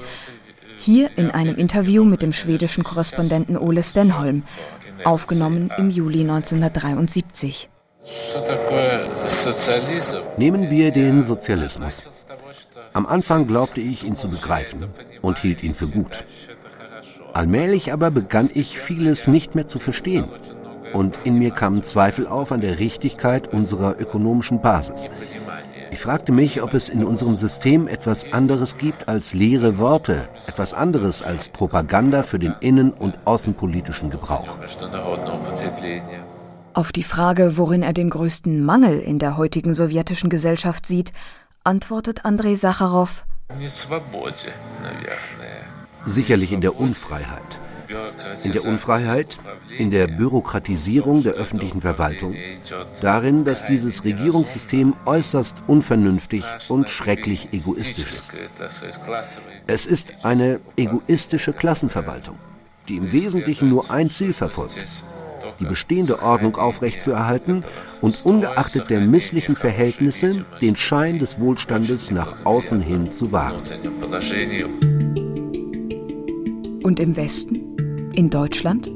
Hier 0.79 1.11
in 1.17 1.31
einem 1.31 1.57
Interview 1.57 2.05
mit 2.05 2.23
dem 2.23 2.33
schwedischen 2.33 2.85
Korrespondenten 2.85 3.59
Ole 3.59 3.83
Stenholm, 3.83 4.45
aufgenommen 5.05 5.71
im 5.77 5.91
Juli 5.91 6.21
1973. 6.21 7.69
Nehmen 10.39 10.71
wir 10.71 10.91
den 10.91 11.23
Sozialismus. 11.23 12.03
Am 12.93 13.07
Anfang 13.07 13.47
glaubte 13.47 13.81
ich, 13.81 14.05
ihn 14.05 14.17
zu 14.17 14.29
begreifen 14.29 14.87
und 15.21 15.39
hielt 15.39 15.63
ihn 15.63 15.75
für 15.75 15.87
gut. 15.87 16.25
Allmählich 17.33 17.93
aber 17.93 18.11
begann 18.11 18.51
ich 18.53 18.79
vieles 18.79 19.27
nicht 19.27 19.55
mehr 19.55 19.69
zu 19.69 19.79
verstehen. 19.79 20.29
Und 20.93 21.19
in 21.25 21.39
mir 21.39 21.53
kamen 21.53 21.83
Zweifel 21.83 22.27
auf 22.27 22.51
an 22.51 22.61
der 22.61 22.79
Richtigkeit 22.79 23.53
unserer 23.53 23.99
ökonomischen 24.01 24.61
Basis. 24.61 25.09
Ich 25.93 25.99
fragte 25.99 26.33
mich, 26.33 26.63
ob 26.63 26.75
es 26.75 26.89
in 26.89 27.05
unserem 27.05 27.37
System 27.37 27.89
etwas 27.89 28.33
anderes 28.33 28.79
gibt 28.79 29.09
als 29.09 29.35
leere 29.35 29.79
Worte, 29.79 30.29
etwas 30.47 30.73
anderes 30.73 31.23
als 31.23 31.49
Propaganda 31.49 32.23
für 32.23 32.39
den 32.39 32.55
innen- 32.61 32.93
und 32.93 33.19
außenpolitischen 33.25 34.11
Gebrauch. 34.11 34.57
Auf 36.75 36.93
die 36.93 37.03
Frage, 37.03 37.57
worin 37.57 37.83
er 37.83 37.93
den 37.93 38.11
größten 38.11 38.65
Mangel 38.65 39.01
in 39.01 39.19
der 39.19 39.37
heutigen 39.37 39.75
sowjetischen 39.75 40.31
Gesellschaft 40.31 40.87
sieht, 40.87 41.13
antwortet 41.65 42.25
Andrei 42.25 42.55
Sacharow, 42.55 43.25
Sicherlich 46.05 46.53
in 46.53 46.61
der 46.61 46.77
Unfreiheit. 46.77 47.61
In 48.45 48.53
der 48.53 48.65
Unfreiheit, 48.65 49.39
in 49.77 49.91
der 49.91 50.07
Bürokratisierung 50.07 51.25
der 51.25 51.33
öffentlichen 51.33 51.81
Verwaltung, 51.81 52.37
darin, 53.01 53.45
dass 53.45 53.67
dieses 53.67 54.05
Regierungssystem 54.05 54.95
äußerst 55.07 55.57
unvernünftig 55.67 56.45
und 56.69 56.89
schrecklich 56.89 57.49
egoistisch 57.53 58.13
ist. 58.13 58.33
Es 59.67 59.87
ist 59.87 60.13
eine 60.23 60.61
egoistische 60.77 61.53
Klassenverwaltung, 61.53 62.37
die 62.89 62.97
im 62.97 63.11
Wesentlichen 63.11 63.69
nur 63.69 63.91
ein 63.91 64.11
Ziel 64.11 64.33
verfolgt, 64.33 64.79
die 65.59 65.65
bestehende 65.65 66.23
Ordnung 66.23 66.57
aufrechtzuerhalten 66.57 67.65
und 68.01 68.25
ungeachtet 68.25 68.89
der 68.89 69.01
misslichen 69.01 69.57
Verhältnisse 69.57 70.45
den 70.61 70.77
Schein 70.77 71.19
des 71.19 71.41
Wohlstandes 71.41 72.13
nach 72.13 72.45
außen 72.45 72.81
hin 72.81 73.11
zu 73.11 73.33
wahren. 73.33 73.63
Und 76.83 76.99
im 76.99 77.17
Westen? 77.17 78.11
In 78.15 78.31
Deutschland? 78.31 78.91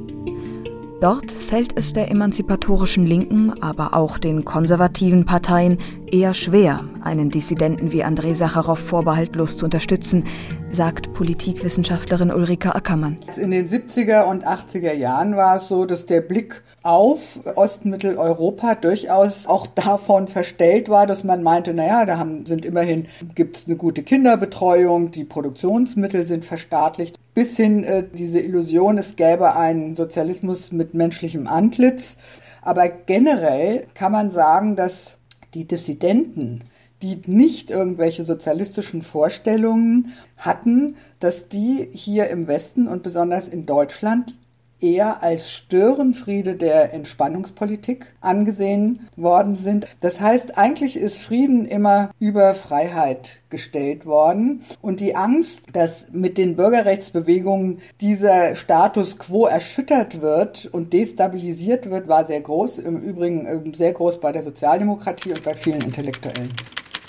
Dort 1.00 1.30
fällt 1.30 1.76
es 1.76 1.92
der 1.92 2.10
emanzipatorischen 2.10 3.04
Linken, 3.04 3.62
aber 3.62 3.92
auch 3.92 4.16
den 4.16 4.44
konservativen 4.46 5.26
Parteien 5.26 5.78
eher 6.14 6.32
schwer, 6.32 6.84
einen 7.02 7.28
Dissidenten 7.28 7.90
wie 7.90 8.04
Andrei 8.04 8.34
Sacharow 8.34 8.78
vorbehaltlos 8.78 9.56
zu 9.56 9.64
unterstützen, 9.64 10.24
sagt 10.70 11.12
Politikwissenschaftlerin 11.12 12.32
Ulrike 12.32 12.72
Ackermann. 12.74 13.18
In 13.36 13.50
den 13.50 13.68
70er 13.68 14.24
und 14.24 14.46
80er 14.46 14.92
Jahren 14.92 15.36
war 15.36 15.56
es 15.56 15.66
so, 15.66 15.86
dass 15.86 16.06
der 16.06 16.20
Blick 16.20 16.62
auf 16.84 17.40
Ostmitteleuropa 17.56 18.76
durchaus 18.76 19.46
auch 19.46 19.66
davon 19.66 20.28
verstellt 20.28 20.88
war, 20.88 21.06
dass 21.06 21.24
man 21.24 21.42
meinte, 21.42 21.74
naja, 21.74 22.04
da 22.04 22.18
haben, 22.18 22.46
sind 22.46 22.64
immerhin, 22.64 23.06
gibt 23.34 23.56
es 23.56 23.66
eine 23.66 23.74
gute 23.74 24.04
Kinderbetreuung, 24.04 25.10
die 25.10 25.24
Produktionsmittel 25.24 26.24
sind 26.24 26.44
verstaatlicht, 26.44 27.18
bis 27.34 27.56
hin 27.56 27.82
äh, 27.82 28.04
diese 28.12 28.38
Illusion, 28.38 28.98
es 28.98 29.16
gäbe 29.16 29.56
einen 29.56 29.96
Sozialismus 29.96 30.70
mit 30.70 30.94
menschlichem 30.94 31.48
Antlitz. 31.48 32.16
Aber 32.62 32.88
generell 32.88 33.86
kann 33.94 34.12
man 34.12 34.30
sagen, 34.30 34.76
dass 34.76 35.16
die 35.54 35.66
Dissidenten, 35.66 36.62
die 37.02 37.20
nicht 37.26 37.70
irgendwelche 37.70 38.24
sozialistischen 38.24 39.02
Vorstellungen 39.02 40.12
hatten, 40.36 40.96
dass 41.20 41.48
die 41.48 41.88
hier 41.92 42.28
im 42.28 42.46
Westen 42.46 42.88
und 42.88 43.02
besonders 43.02 43.48
in 43.48 43.66
Deutschland 43.66 44.34
eher 44.80 45.22
als 45.22 45.50
Störenfriede 45.50 46.56
der 46.56 46.92
Entspannungspolitik 46.92 48.14
angesehen 48.20 49.08
worden 49.16 49.56
sind. 49.56 49.86
Das 50.00 50.20
heißt, 50.20 50.58
eigentlich 50.58 50.96
ist 50.96 51.20
Frieden 51.20 51.66
immer 51.66 52.10
über 52.18 52.54
Freiheit 52.54 53.38
gestellt 53.50 54.04
worden 54.04 54.62
und 54.82 55.00
die 55.00 55.16
Angst, 55.16 55.62
dass 55.72 56.08
mit 56.12 56.38
den 56.38 56.56
Bürgerrechtsbewegungen 56.56 57.78
dieser 58.00 58.56
Status 58.56 59.18
quo 59.18 59.46
erschüttert 59.46 60.20
wird 60.20 60.66
und 60.66 60.92
destabilisiert 60.92 61.88
wird, 61.88 62.08
war 62.08 62.24
sehr 62.24 62.40
groß, 62.40 62.78
im 62.78 63.00
Übrigen 63.00 63.46
ähm, 63.46 63.74
sehr 63.74 63.92
groß 63.92 64.20
bei 64.20 64.32
der 64.32 64.42
Sozialdemokratie 64.42 65.30
und 65.30 65.44
bei 65.44 65.54
vielen 65.54 65.82
Intellektuellen. 65.82 66.52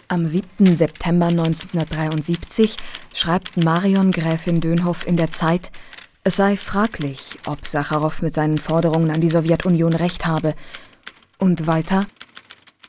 Am 0.07 0.27
7. 0.27 0.75
September 0.75 1.27
1973 1.27 2.77
schreibt 3.15 3.57
Marion 3.57 4.11
Gräfin 4.11 4.61
Dönhoff 4.61 5.07
in 5.07 5.17
der 5.17 5.31
Zeit, 5.31 5.71
es 6.25 6.37
sei 6.37 6.57
fraglich, 6.57 7.37
ob 7.45 7.67
Sacharow 7.67 8.21
mit 8.23 8.33
seinen 8.33 8.57
Forderungen 8.57 9.11
an 9.11 9.21
die 9.21 9.29
Sowjetunion 9.29 9.93
recht 9.93 10.25
habe. 10.25 10.55
Und 11.37 11.67
weiter? 11.67 12.07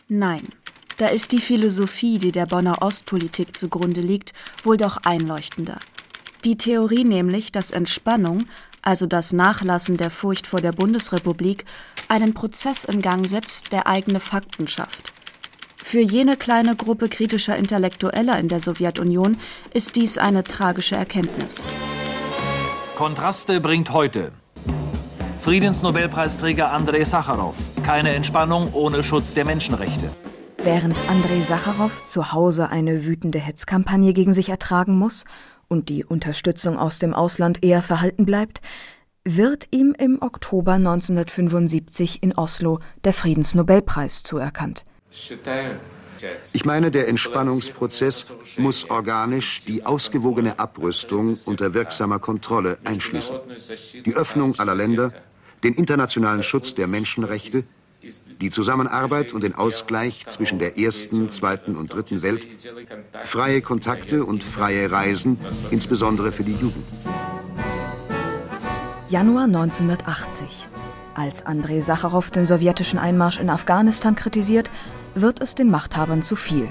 Nein, 0.09 0.49
da 0.97 1.09
ist 1.09 1.33
die 1.33 1.41
Philosophie, 1.41 2.19
die 2.19 2.33
der 2.33 2.47
Bonner 2.47 2.81
Ostpolitik 2.81 3.55
zugrunde 3.59 4.01
liegt, 4.01 4.33
wohl 4.65 4.79
doch 4.79 4.97
einleuchtender. 5.05 5.79
Die 6.45 6.57
Theorie 6.57 7.05
nämlich, 7.05 7.53
dass 7.53 7.73
Entspannung, 7.73 8.47
also 8.81 9.07
das 9.07 9.35
Nachlassen 9.35 9.99
der 9.99 10.11
Furcht 10.11 10.47
vor 10.47 10.63
der 10.63 10.73
Bundesrepublik, 10.73 11.67
einen 12.09 12.33
Prozess 12.33 12.85
in 12.85 13.03
Gang 13.03 13.29
setzt, 13.29 13.71
der 13.71 13.87
eigene 13.87 14.21
Fakten 14.21 14.67
schafft. 14.67 15.13
Für 15.77 16.01
jene 16.01 16.39
kleine 16.39 16.75
Gruppe 16.75 17.11
kritischer 17.11 17.57
Intellektueller 17.57 18.39
in 18.41 18.49
der 18.49 18.61
Sowjetunion 18.61 19.37
ist 19.75 19.97
dies 19.97 20.17
eine 20.17 20.43
tragische 20.43 20.97
Erkenntnis. 20.97 21.67
Kontraste 22.97 23.61
bringt 23.61 23.93
heute. 23.93 24.33
Friedensnobelpreisträger 25.43 26.73
Andrei 26.73 27.05
Sacharow. 27.05 27.55
Keine 27.85 28.15
Entspannung 28.15 28.73
ohne 28.73 29.05
Schutz 29.05 29.35
der 29.35 29.45
Menschenrechte. 29.45 30.11
Während 30.65 30.97
Andrei 31.07 31.43
Sacharow 31.43 32.03
zu 32.05 32.33
Hause 32.33 32.71
eine 32.71 33.05
wütende 33.05 33.39
Hetzkampagne 33.39 34.15
gegen 34.15 34.33
sich 34.33 34.49
ertragen 34.49 34.97
muss 34.97 35.27
und 35.69 35.91
die 35.91 36.07
Unterstützung 36.07 36.79
aus 36.79 36.99
dem 36.99 37.13
Ausland 37.13 37.63
eher 37.63 37.83
verhalten 37.83 38.25
bleibt, 38.25 38.63
wird 39.25 39.69
ihm 39.73 39.95
im 39.99 40.23
Oktober 40.23 40.73
1975 40.73 42.23
in 42.23 42.33
Oslo 42.33 42.81
der 43.05 43.13
Friedensnobelpreis 43.13 44.23
zuerkannt. 44.23 44.87
Ich 45.11 45.37
meine, 46.65 46.91
der 46.91 47.09
Entspannungsprozess 47.09 48.27
muss 48.59 48.91
organisch 48.91 49.65
die 49.65 49.87
ausgewogene 49.87 50.59
Abrüstung 50.59 51.39
unter 51.45 51.75
wirksamer 51.75 52.19
Kontrolle 52.19 52.79
einschließen. 52.85 53.37
Die 54.05 54.15
Öffnung 54.15 54.59
aller 54.59 54.75
Länder, 54.75 55.13
den 55.65 55.75
internationalen 55.75 56.43
Schutz 56.43 56.75
der 56.75 56.87
Menschenrechte, 56.87 57.65
die 58.41 58.51
Zusammenarbeit 58.51 59.33
und 59.33 59.43
den 59.43 59.55
Ausgleich 59.55 60.27
zwischen 60.29 60.59
der 60.59 60.79
ersten, 60.79 61.31
zweiten 61.31 61.77
und 61.77 61.93
dritten 61.93 62.23
Welt, 62.23 62.47
freie 63.25 63.63
Kontakte 63.63 64.25
und 64.25 64.45
freie 64.45 64.91
Reisen, 64.91 65.39
insbesondere 65.71 66.33
für 66.33 66.45
die 66.45 66.53
Jugend. 66.53 66.85
Januar 69.09 69.45
1980. 69.45 70.69
Als 71.15 71.47
Andrei 71.47 71.81
Sacharow 71.81 72.29
den 72.31 72.45
sowjetischen 72.45 72.99
Einmarsch 72.99 73.39
in 73.39 73.49
Afghanistan 73.49 74.17
kritisiert, 74.17 74.71
wird 75.17 75.41
es 75.41 75.55
den 75.55 75.71
Machthabern 75.71 76.23
zu 76.23 76.37
viel. 76.37 76.71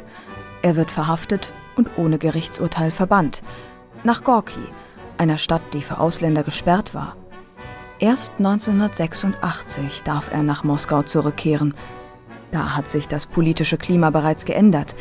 Er 0.62 0.76
wird 0.76 0.92
verhaftet 0.92 1.52
und 1.76 1.98
ohne 1.98 2.18
Gerichtsurteil 2.18 2.92
verbannt. 2.92 3.42
Nach 4.04 4.24
Gorki, 4.24 4.66
einer 5.18 5.38
Stadt, 5.38 5.62
die 5.74 5.82
für 5.82 6.00
Ausländer 6.00 6.44
gesperrt 6.44 6.94
war. 6.94 7.18
Erst 8.00 8.34
1986 8.38 10.04
darf 10.04 10.32
er 10.32 10.44
nach 10.44 10.64
Moskau 10.64 11.04
zurückkehren. 11.04 11.74
Da 12.52 12.76
hat 12.76 12.90
sich 12.90 13.08
das 13.08 13.26
politische 13.26 13.78
Klima 13.78 14.10
bereits 14.10 14.46
geändert. 14.46 14.96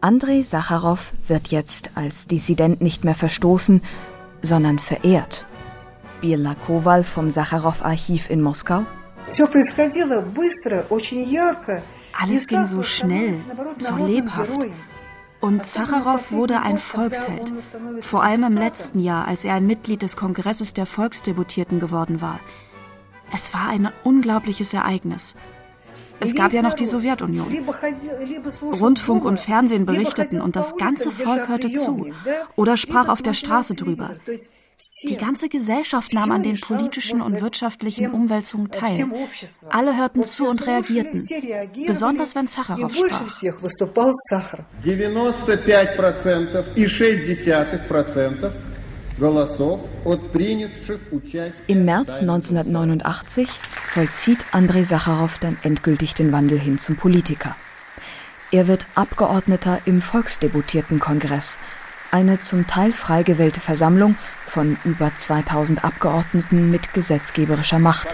Andrei 0.00 0.42
Sacharow 0.42 1.12
wird 1.28 1.48
jetzt 1.48 1.90
als 1.94 2.26
Dissident 2.26 2.80
nicht 2.80 3.04
mehr 3.04 3.14
verstoßen, 3.14 3.82
sondern 4.42 4.78
verehrt. 4.78 5.44
Birla 6.20 6.54
Kowal 6.66 7.02
vom 7.02 7.30
Sacharow-Archiv 7.30 8.30
in 8.30 8.40
Moskau. 8.40 8.84
Alles 12.18 12.46
ging 12.46 12.66
so 12.66 12.82
schnell, 12.82 13.40
so 13.78 13.96
lebhaft. 13.96 14.66
Und 15.40 15.62
Sacharow 15.62 16.32
wurde 16.32 16.60
ein 16.60 16.78
Volksheld, 16.78 17.52
vor 18.02 18.22
allem 18.22 18.44
im 18.44 18.54
letzten 18.54 19.00
Jahr, 19.00 19.26
als 19.26 19.44
er 19.44 19.54
ein 19.54 19.66
Mitglied 19.66 20.02
des 20.02 20.16
Kongresses 20.16 20.74
der 20.74 20.84
Volksdeputierten 20.86 21.80
geworden 21.80 22.20
war. 22.20 22.40
Es 23.32 23.54
war 23.54 23.68
ein 23.68 23.90
unglaubliches 24.04 24.74
Ereignis. 24.74 25.36
Es 26.22 26.34
gab 26.34 26.52
ja 26.52 26.60
noch 26.60 26.74
die 26.74 26.84
Sowjetunion. 26.84 27.46
Rundfunk 28.78 29.24
und 29.24 29.40
Fernsehen 29.40 29.86
berichteten 29.86 30.42
und 30.42 30.54
das 30.54 30.76
ganze 30.76 31.10
Volk 31.10 31.48
hörte 31.48 31.72
zu 31.72 32.10
oder 32.56 32.76
sprach 32.76 33.08
auf 33.08 33.22
der 33.22 33.32
Straße 33.32 33.74
drüber. 33.74 34.10
Die 35.04 35.16
ganze 35.16 35.48
Gesellschaft 35.48 36.12
nahm 36.12 36.30
an 36.30 36.42
den 36.42 36.60
politischen 36.60 37.20
und 37.20 37.40
wirtschaftlichen 37.40 38.10
Umwälzungen 38.12 38.70
teil. 38.70 39.10
Alle 39.68 39.96
hörten 39.96 40.22
zu 40.22 40.46
und 40.48 40.66
reagierten, 40.66 41.26
besonders 41.86 42.34
wenn 42.34 42.46
Sacharow 42.46 42.94
sprach. 42.94 43.22
Im 51.66 51.84
März 51.84 52.20
1989 52.20 53.48
vollzieht 53.92 54.38
Andrei 54.52 54.84
Sacharow 54.84 55.38
dann 55.38 55.58
endgültig 55.62 56.14
den 56.14 56.32
Wandel 56.32 56.58
hin 56.58 56.78
zum 56.78 56.96
Politiker. 56.96 57.54
Er 58.50 58.66
wird 58.66 58.86
Abgeordneter 58.94 59.80
im 59.84 60.00
Volksdeputiertenkongress 60.00 61.58
eine 62.10 62.40
zum 62.40 62.66
Teil 62.66 62.92
frei 62.92 63.22
gewählte 63.22 63.60
Versammlung 63.60 64.16
von 64.50 64.76
über 64.84 65.14
2000 65.14 65.84
Abgeordneten 65.84 66.70
mit 66.70 66.92
gesetzgeberischer 66.92 67.78
Macht. 67.78 68.08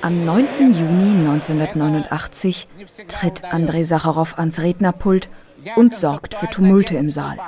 Am 0.00 0.24
9. 0.24 0.46
Juni 0.74 1.10
1989 1.28 2.68
tritt 3.08 3.44
Andrei 3.44 3.84
Sacharow 3.84 4.38
ans 4.38 4.60
Rednerpult 4.60 5.28
und 5.76 5.94
sorgt 5.94 6.34
für 6.34 6.48
Tumulte 6.48 6.96
im 6.96 7.10
Saal. 7.10 7.38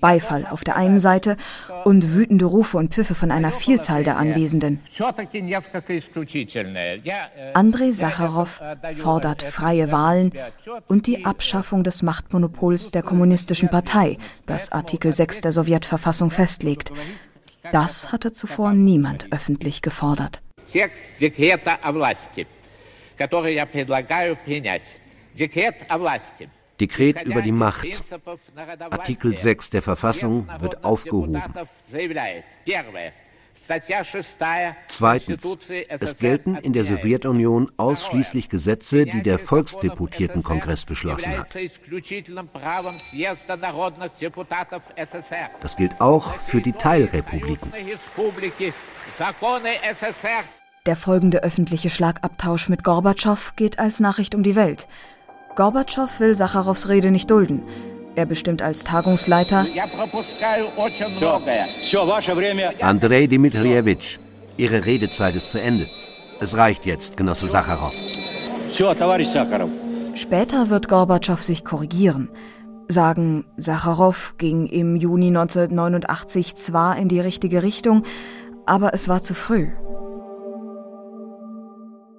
Beifall 0.00 0.46
auf 0.46 0.64
der 0.64 0.76
einen 0.76 0.98
Seite 0.98 1.36
und 1.84 2.14
wütende 2.14 2.44
Rufe 2.44 2.76
und 2.76 2.94
Pfiffe 2.94 3.14
von 3.14 3.30
einer 3.30 3.52
Vielzahl 3.52 4.04
der 4.04 4.16
Anwesenden. 4.16 4.80
Andrei 7.54 7.92
Sacharow 7.92 8.60
fordert 8.96 9.42
freie 9.42 9.92
Wahlen 9.92 10.32
und 10.88 11.06
die 11.06 11.24
Abschaffung 11.24 11.84
des 11.84 12.02
Machtmonopols 12.02 12.90
der 12.90 13.02
Kommunistischen 13.02 13.68
Partei, 13.68 14.18
das 14.46 14.72
Artikel 14.72 15.14
6 15.14 15.42
der 15.42 15.52
Sowjetverfassung 15.52 16.30
festlegt. 16.30 16.92
Das 17.72 18.12
hatte 18.12 18.32
zuvor 18.32 18.72
niemand 18.72 19.26
öffentlich 19.32 19.82
gefordert. 19.82 20.42
Dekret 25.40 25.74
Dekret 26.80 27.22
über 27.22 27.42
die 27.42 27.52
Macht. 27.52 27.86
Artikel 28.90 29.36
6 29.36 29.70
der 29.70 29.82
Verfassung 29.82 30.48
wird 30.60 30.84
aufgehoben. 30.84 31.42
Zweitens. 34.88 35.58
Es 35.88 36.18
gelten 36.18 36.54
in 36.56 36.72
der 36.72 36.84
Sowjetunion 36.84 37.72
ausschließlich 37.76 38.48
Gesetze, 38.48 39.04
die 39.04 39.22
der 39.22 39.38
Volksdeputiertenkongress 39.38 40.84
beschlossen 40.84 41.38
hat. 41.38 41.54
Das 45.60 45.76
gilt 45.76 46.00
auch 46.00 46.36
für 46.36 46.60
die 46.60 46.72
Teilrepubliken. 46.72 47.72
Der 50.86 50.96
folgende 50.96 51.42
öffentliche 51.42 51.90
Schlagabtausch 51.90 52.68
mit 52.68 52.84
Gorbatschow 52.84 53.52
geht 53.56 53.78
als 53.78 54.00
Nachricht 54.00 54.34
um 54.34 54.42
die 54.42 54.54
Welt. 54.54 54.88
Gorbatschow 55.56 56.08
will 56.20 56.34
Sacharows 56.34 56.88
Rede 56.88 57.10
nicht 57.10 57.30
dulden. 57.30 57.62
Er 58.14 58.26
bestimmt 58.26 58.62
als 58.62 58.84
Tagungsleiter 58.84 59.64
Andrei 62.80 63.26
Dmitrievich, 63.26 64.18
Ihre 64.56 64.86
Redezeit 64.86 65.36
ist 65.36 65.52
zu 65.52 65.60
Ende. 65.60 65.86
Es 66.40 66.56
reicht 66.56 66.84
jetzt, 66.84 67.16
Genosse 67.16 67.46
Sacharow. 67.46 67.92
Später 70.14 70.70
wird 70.70 70.88
Gorbatschow 70.88 71.42
sich 71.42 71.64
korrigieren. 71.64 72.28
Sagen, 72.88 73.44
Sacharow 73.56 74.34
ging 74.38 74.66
im 74.66 74.96
Juni 74.96 75.28
1989 75.28 76.56
zwar 76.56 76.96
in 76.96 77.08
die 77.08 77.20
richtige 77.20 77.62
Richtung, 77.62 78.04
aber 78.66 78.94
es 78.94 79.08
war 79.08 79.22
zu 79.22 79.34
früh. 79.34 79.68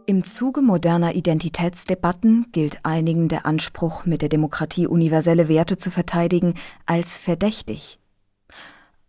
Im 0.10 0.24
Zuge 0.24 0.64
moderner 0.64 1.14
Identitätsdebatten 1.14 2.48
gilt 2.52 2.80
einigen 2.82 3.28
der 3.28 3.46
Anspruch, 3.46 4.06
mit 4.06 4.24
der 4.24 4.30
Demokratie 4.30 4.88
universelle 4.88 5.48
Werte 5.48 5.78
zu 5.78 5.92
verteidigen, 5.92 6.56
als 6.88 7.20
verdächtig. 7.20 8.00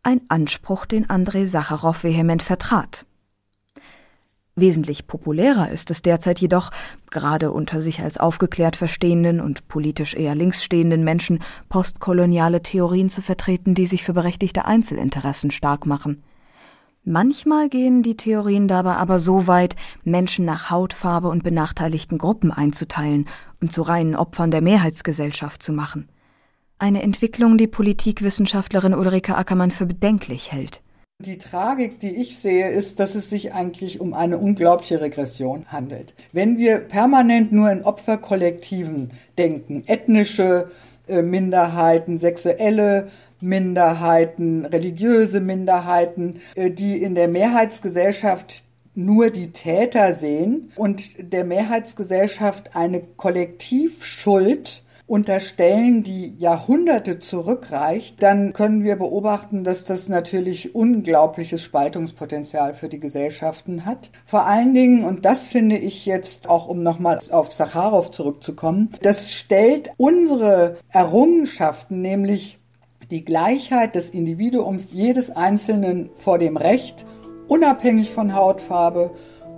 Ein 0.03 0.21
Anspruch, 0.29 0.85
den 0.85 1.09
Andrei 1.09 1.47
Sacharow 1.47 2.05
vehement 2.05 2.43
vertrat. 2.43 3.07
Wesentlich 4.57 5.07
populärer 5.07 5.71
ist 5.71 5.91
es 5.91 6.03
derzeit 6.03 6.39
jedoch, 6.39 6.71
gerade 7.09 7.51
unter 7.51 7.81
sich 7.81 8.03
als 8.03 8.19
aufgeklärt 8.19 8.77
verstehenden 8.77 9.41
und 9.41 9.69
politisch 9.69 10.13
eher 10.13 10.35
links 10.35 10.63
stehenden 10.63 11.03
Menschen 11.03 11.43
postkoloniale 11.71 12.61
Theorien 12.61 13.09
zu 13.09 13.23
vertreten, 13.23 13.75
die 13.75 13.87
sich 13.87 14.05
für 14.05 14.13
berechtigte 14.13 14.67
Einzelinteressen 14.67 15.51
stark 15.51 15.87
machen. 15.87 16.23
Manchmal 17.05 17.71
gehen 17.71 18.03
die 18.03 18.17
Theorien 18.17 18.69
dabei 18.69 18.97
aber 18.97 19.19
so 19.19 19.47
weit, 19.47 19.75
Menschen 20.05 20.45
nach 20.45 20.71
Hautfarbe 20.71 21.29
und 21.29 21.43
benachteiligten 21.43 22.19
Gruppen 22.19 22.53
einzuteilen 22.53 23.27
und 23.61 23.73
zu 23.73 23.83
reinen 23.83 24.15
Opfern 24.15 24.51
der 24.51 24.61
Mehrheitsgesellschaft 24.61 25.63
zu 25.63 25.73
machen. 25.73 26.09
Eine 26.79 27.03
Entwicklung, 27.03 27.57
die 27.57 27.67
Politikwissenschaftlerin 27.67 28.95
Ulrike 28.95 29.35
Ackermann 29.35 29.71
für 29.71 29.87
bedenklich 29.87 30.53
hält. 30.53 30.83
Die 31.21 31.39
Tragik, 31.39 32.01
die 32.01 32.17
ich 32.17 32.39
sehe, 32.39 32.71
ist, 32.71 32.99
dass 33.01 33.15
es 33.15 33.29
sich 33.29 33.53
eigentlich 33.53 34.01
um 34.01 34.15
eine 34.15 34.39
unglaubliche 34.39 35.01
Regression 35.03 35.67
handelt. 35.69 36.15
Wenn 36.33 36.57
wir 36.57 36.79
permanent 36.79 37.53
nur 37.53 37.71
in 37.71 37.83
Opferkollektiven 37.83 39.11
denken, 39.37 39.85
ethnische 39.87 40.71
äh, 41.09 41.21
Minderheiten, 41.21 42.19
sexuelle 42.19 43.11
Minderheiten, 43.41 44.65
religiöse 44.65 45.41
Minderheiten, 45.41 46.41
äh, 46.55 46.71
die 46.71 47.03
in 47.03 47.15
der 47.15 47.29
Mehrheitsgesellschaft 47.29 48.65
nur 48.95 49.31
die 49.31 49.53
Täter 49.53 50.15
sehen 50.15 50.73
und 50.77 51.33
der 51.33 51.45
Mehrheitsgesellschaft 51.45 52.75
eine 52.75 53.01
Kollektivschuld 53.01 54.83
unterstellen, 55.11 56.05
die 56.05 56.37
Jahrhunderte 56.39 57.19
zurückreicht, 57.19 58.23
dann 58.23 58.53
können 58.53 58.85
wir 58.85 58.95
beobachten, 58.95 59.65
dass 59.65 59.85
das 59.85 60.09
natürlich 60.09 60.77
unglaubliches 60.77 61.65
Spaltungspotenzial 61.65 62.75
für 62.75 62.89
die 62.89 63.01
Gesellschaften 63.01 63.87
hat. 63.87 64.13
Vor 64.25 64.47
allen 64.47 64.73
Dingen, 64.73 65.05
und 65.05 65.25
das 65.25 65.49
finde 65.49 65.79
ich 65.79 66.07
jetzt 66.07 66.49
auch, 66.49 66.69
um 66.69 66.85
nochmal 66.85 67.19
auf 67.33 67.53
Sacharow 67.53 68.09
zurückzukommen, 68.13 68.91
das 69.03 69.33
stellt 69.33 69.91
unsere 69.97 70.77
Errungenschaften, 70.91 72.01
nämlich 72.03 72.60
die 73.11 73.25
Gleichheit 73.25 73.97
des 73.97 74.11
Individuums 74.11 74.93
jedes 74.93 75.31
Einzelnen 75.31 76.11
vor 76.15 76.39
dem 76.39 76.57
Recht, 76.57 77.05
unabhängig 77.49 78.11
von 78.11 78.35
Hautfarbe, 78.35 79.11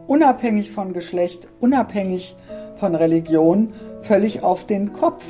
unabhängig 0.07 0.71
von 0.71 0.93
Geschlecht, 0.93 1.49
unabhängig 1.61 2.37
von 2.77 2.95
Religion, 2.95 3.73
völlig 4.01 4.43
auf 4.43 4.67
den 4.67 4.93
Kopf. 4.93 5.25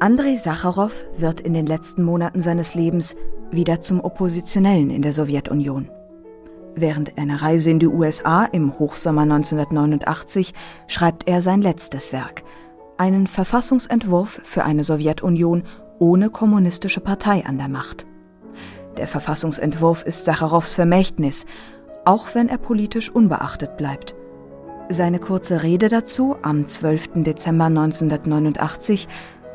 Andrei 0.00 0.36
Sacharow 0.36 0.92
wird 1.16 1.40
in 1.40 1.54
den 1.54 1.66
letzten 1.66 2.02
Monaten 2.02 2.40
seines 2.40 2.74
Lebens 2.74 3.16
wieder 3.50 3.80
zum 3.80 4.00
Oppositionellen 4.00 4.90
in 4.90 5.02
der 5.02 5.12
Sowjetunion. 5.12 5.90
Während 6.74 7.16
einer 7.18 7.40
Reise 7.40 7.70
in 7.70 7.78
die 7.78 7.86
USA 7.86 8.46
im 8.46 8.76
Hochsommer 8.78 9.22
1989 9.22 10.52
schreibt 10.88 11.28
er 11.28 11.40
sein 11.40 11.62
letztes 11.62 12.12
Werk, 12.12 12.42
einen 12.96 13.26
Verfassungsentwurf 13.26 14.40
für 14.44 14.64
eine 14.64 14.82
Sowjetunion 14.82 15.64
ohne 15.98 16.30
kommunistische 16.30 17.00
Partei 17.00 17.44
an 17.46 17.58
der 17.58 17.68
Macht. 17.68 18.06
Der 18.96 19.08
Verfassungsentwurf 19.08 20.02
ist 20.04 20.24
Sacharows 20.24 20.74
Vermächtnis, 20.74 21.46
auch 22.04 22.34
wenn 22.34 22.48
er 22.48 22.58
politisch 22.58 23.10
unbeachtet 23.10 23.76
bleibt. 23.76 24.14
Seine 24.88 25.18
kurze 25.18 25.62
Rede 25.62 25.88
dazu 25.88 26.36
am 26.42 26.66
12. 26.66 27.24
Dezember 27.24 27.66
1989 27.66 29.08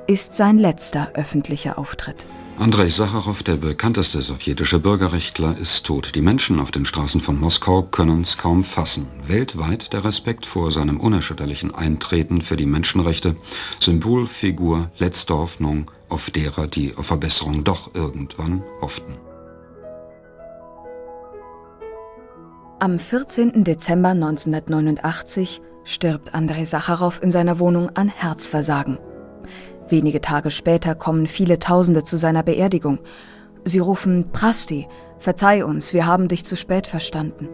ist 0.07 0.35
sein 0.35 0.57
letzter 0.57 1.11
öffentlicher 1.13 1.77
Auftritt. 1.77 2.25
Andrei 2.57 2.89
Sacharow, 2.89 3.41
der 3.41 3.55
bekannteste 3.55 4.21
sowjetische 4.21 4.79
Bürgerrechtler, 4.79 5.55
ist 5.57 5.85
tot. 5.85 6.13
Die 6.15 6.21
Menschen 6.21 6.59
auf 6.59 6.71
den 6.71 6.85
Straßen 6.85 7.21
von 7.21 7.39
Moskau 7.39 7.83
können 7.83 8.23
es 8.23 8.37
kaum 8.37 8.65
fassen. 8.65 9.07
Weltweit 9.25 9.93
der 9.93 10.03
Respekt 10.03 10.45
vor 10.45 10.71
seinem 10.71 10.99
unerschütterlichen 10.99 11.73
Eintreten 11.73 12.41
für 12.41 12.57
die 12.57 12.65
Menschenrechte, 12.65 13.37
Symbolfigur, 13.79 14.91
letzte 14.97 15.35
Hoffnung 15.35 15.89
auf 16.09 16.29
derer, 16.29 16.67
die 16.67 16.95
auf 16.95 17.07
Verbesserung 17.07 17.63
doch 17.63 17.93
irgendwann 17.93 18.63
hofften. 18.81 19.17
Am 22.79 22.97
14. 22.97 23.63
Dezember 23.63 24.09
1989 24.09 25.61
stirbt 25.83 26.33
Andrei 26.33 26.65
Sacharow 26.65 27.21
in 27.21 27.31
seiner 27.31 27.59
Wohnung 27.59 27.89
an 27.95 28.07
Herzversagen. 28.07 28.97
Wenige 29.89 30.21
Tage 30.21 30.51
später 30.51 30.95
kommen 30.95 31.27
viele 31.27 31.59
Tausende 31.59 32.03
zu 32.03 32.15
seiner 32.15 32.43
Beerdigung. 32.43 32.99
Sie 33.65 33.79
rufen 33.79 34.31
Prasti, 34.31 34.87
verzeih 35.17 35.65
uns, 35.65 35.93
wir 35.93 36.05
haben 36.05 36.27
dich 36.27 36.45
zu 36.45 36.55
spät 36.55 36.87
verstanden. 36.87 37.49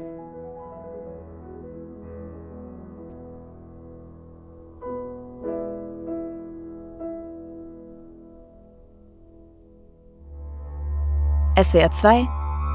SWR 11.58 11.89
2 11.89 12.28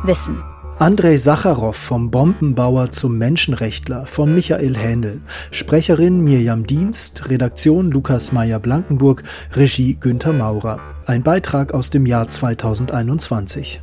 Wissen 0.04 0.42
Andrei 0.78 1.18
Sacharow 1.18 1.76
vom 1.76 2.10
Bombenbauer 2.10 2.90
zum 2.90 3.18
Menschenrechtler 3.18 4.06
von 4.06 4.34
Michael 4.34 4.74
Händel. 4.74 5.20
Sprecherin 5.50 6.22
Mirjam 6.22 6.66
Dienst, 6.66 7.28
Redaktion 7.28 7.90
Lukas 7.90 8.32
Meyer-Blankenburg, 8.32 9.22
Regie 9.52 9.96
Günther 10.00 10.32
Maurer. 10.32 10.80
Ein 11.04 11.22
Beitrag 11.22 11.74
aus 11.74 11.90
dem 11.90 12.06
Jahr 12.06 12.30
2021. 12.30 13.82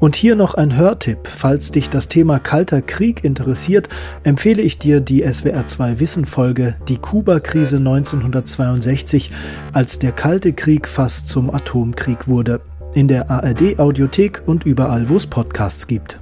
Und 0.00 0.16
hier 0.16 0.34
noch 0.34 0.54
ein 0.54 0.76
Hörtipp. 0.76 1.28
Falls 1.28 1.70
dich 1.70 1.88
das 1.88 2.08
Thema 2.08 2.40
Kalter 2.40 2.82
Krieg 2.82 3.22
interessiert, 3.22 3.88
empfehle 4.24 4.62
ich 4.62 4.80
dir 4.80 5.00
die 5.00 5.24
SWR2 5.24 6.00
Wissen 6.00 6.26
Folge 6.26 6.74
Die 6.88 6.98
Kuba-Krise 6.98 7.76
1962, 7.76 9.30
als 9.72 10.00
der 10.00 10.10
Kalte 10.10 10.52
Krieg 10.52 10.88
fast 10.88 11.28
zum 11.28 11.54
Atomkrieg 11.54 12.26
wurde. 12.26 12.60
In 12.94 13.08
der 13.08 13.28
ARD 13.28 13.80
Audiothek 13.80 14.44
und 14.46 14.64
überall, 14.64 15.08
wo 15.08 15.16
es 15.16 15.26
Podcasts 15.26 15.88
gibt. 15.88 16.20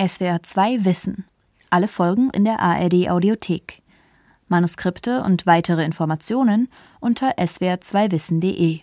SWR 0.00 0.40
2 0.40 0.84
Wissen. 0.84 1.24
Alle 1.70 1.88
Folgen 1.88 2.30
in 2.30 2.44
der 2.44 2.60
ARD 2.60 3.10
Audiothek. 3.10 3.82
Manuskripte 4.46 5.24
und 5.24 5.46
weitere 5.46 5.84
Informationen 5.84 6.68
unter 7.00 7.36
swr2wissen.de 7.38 8.82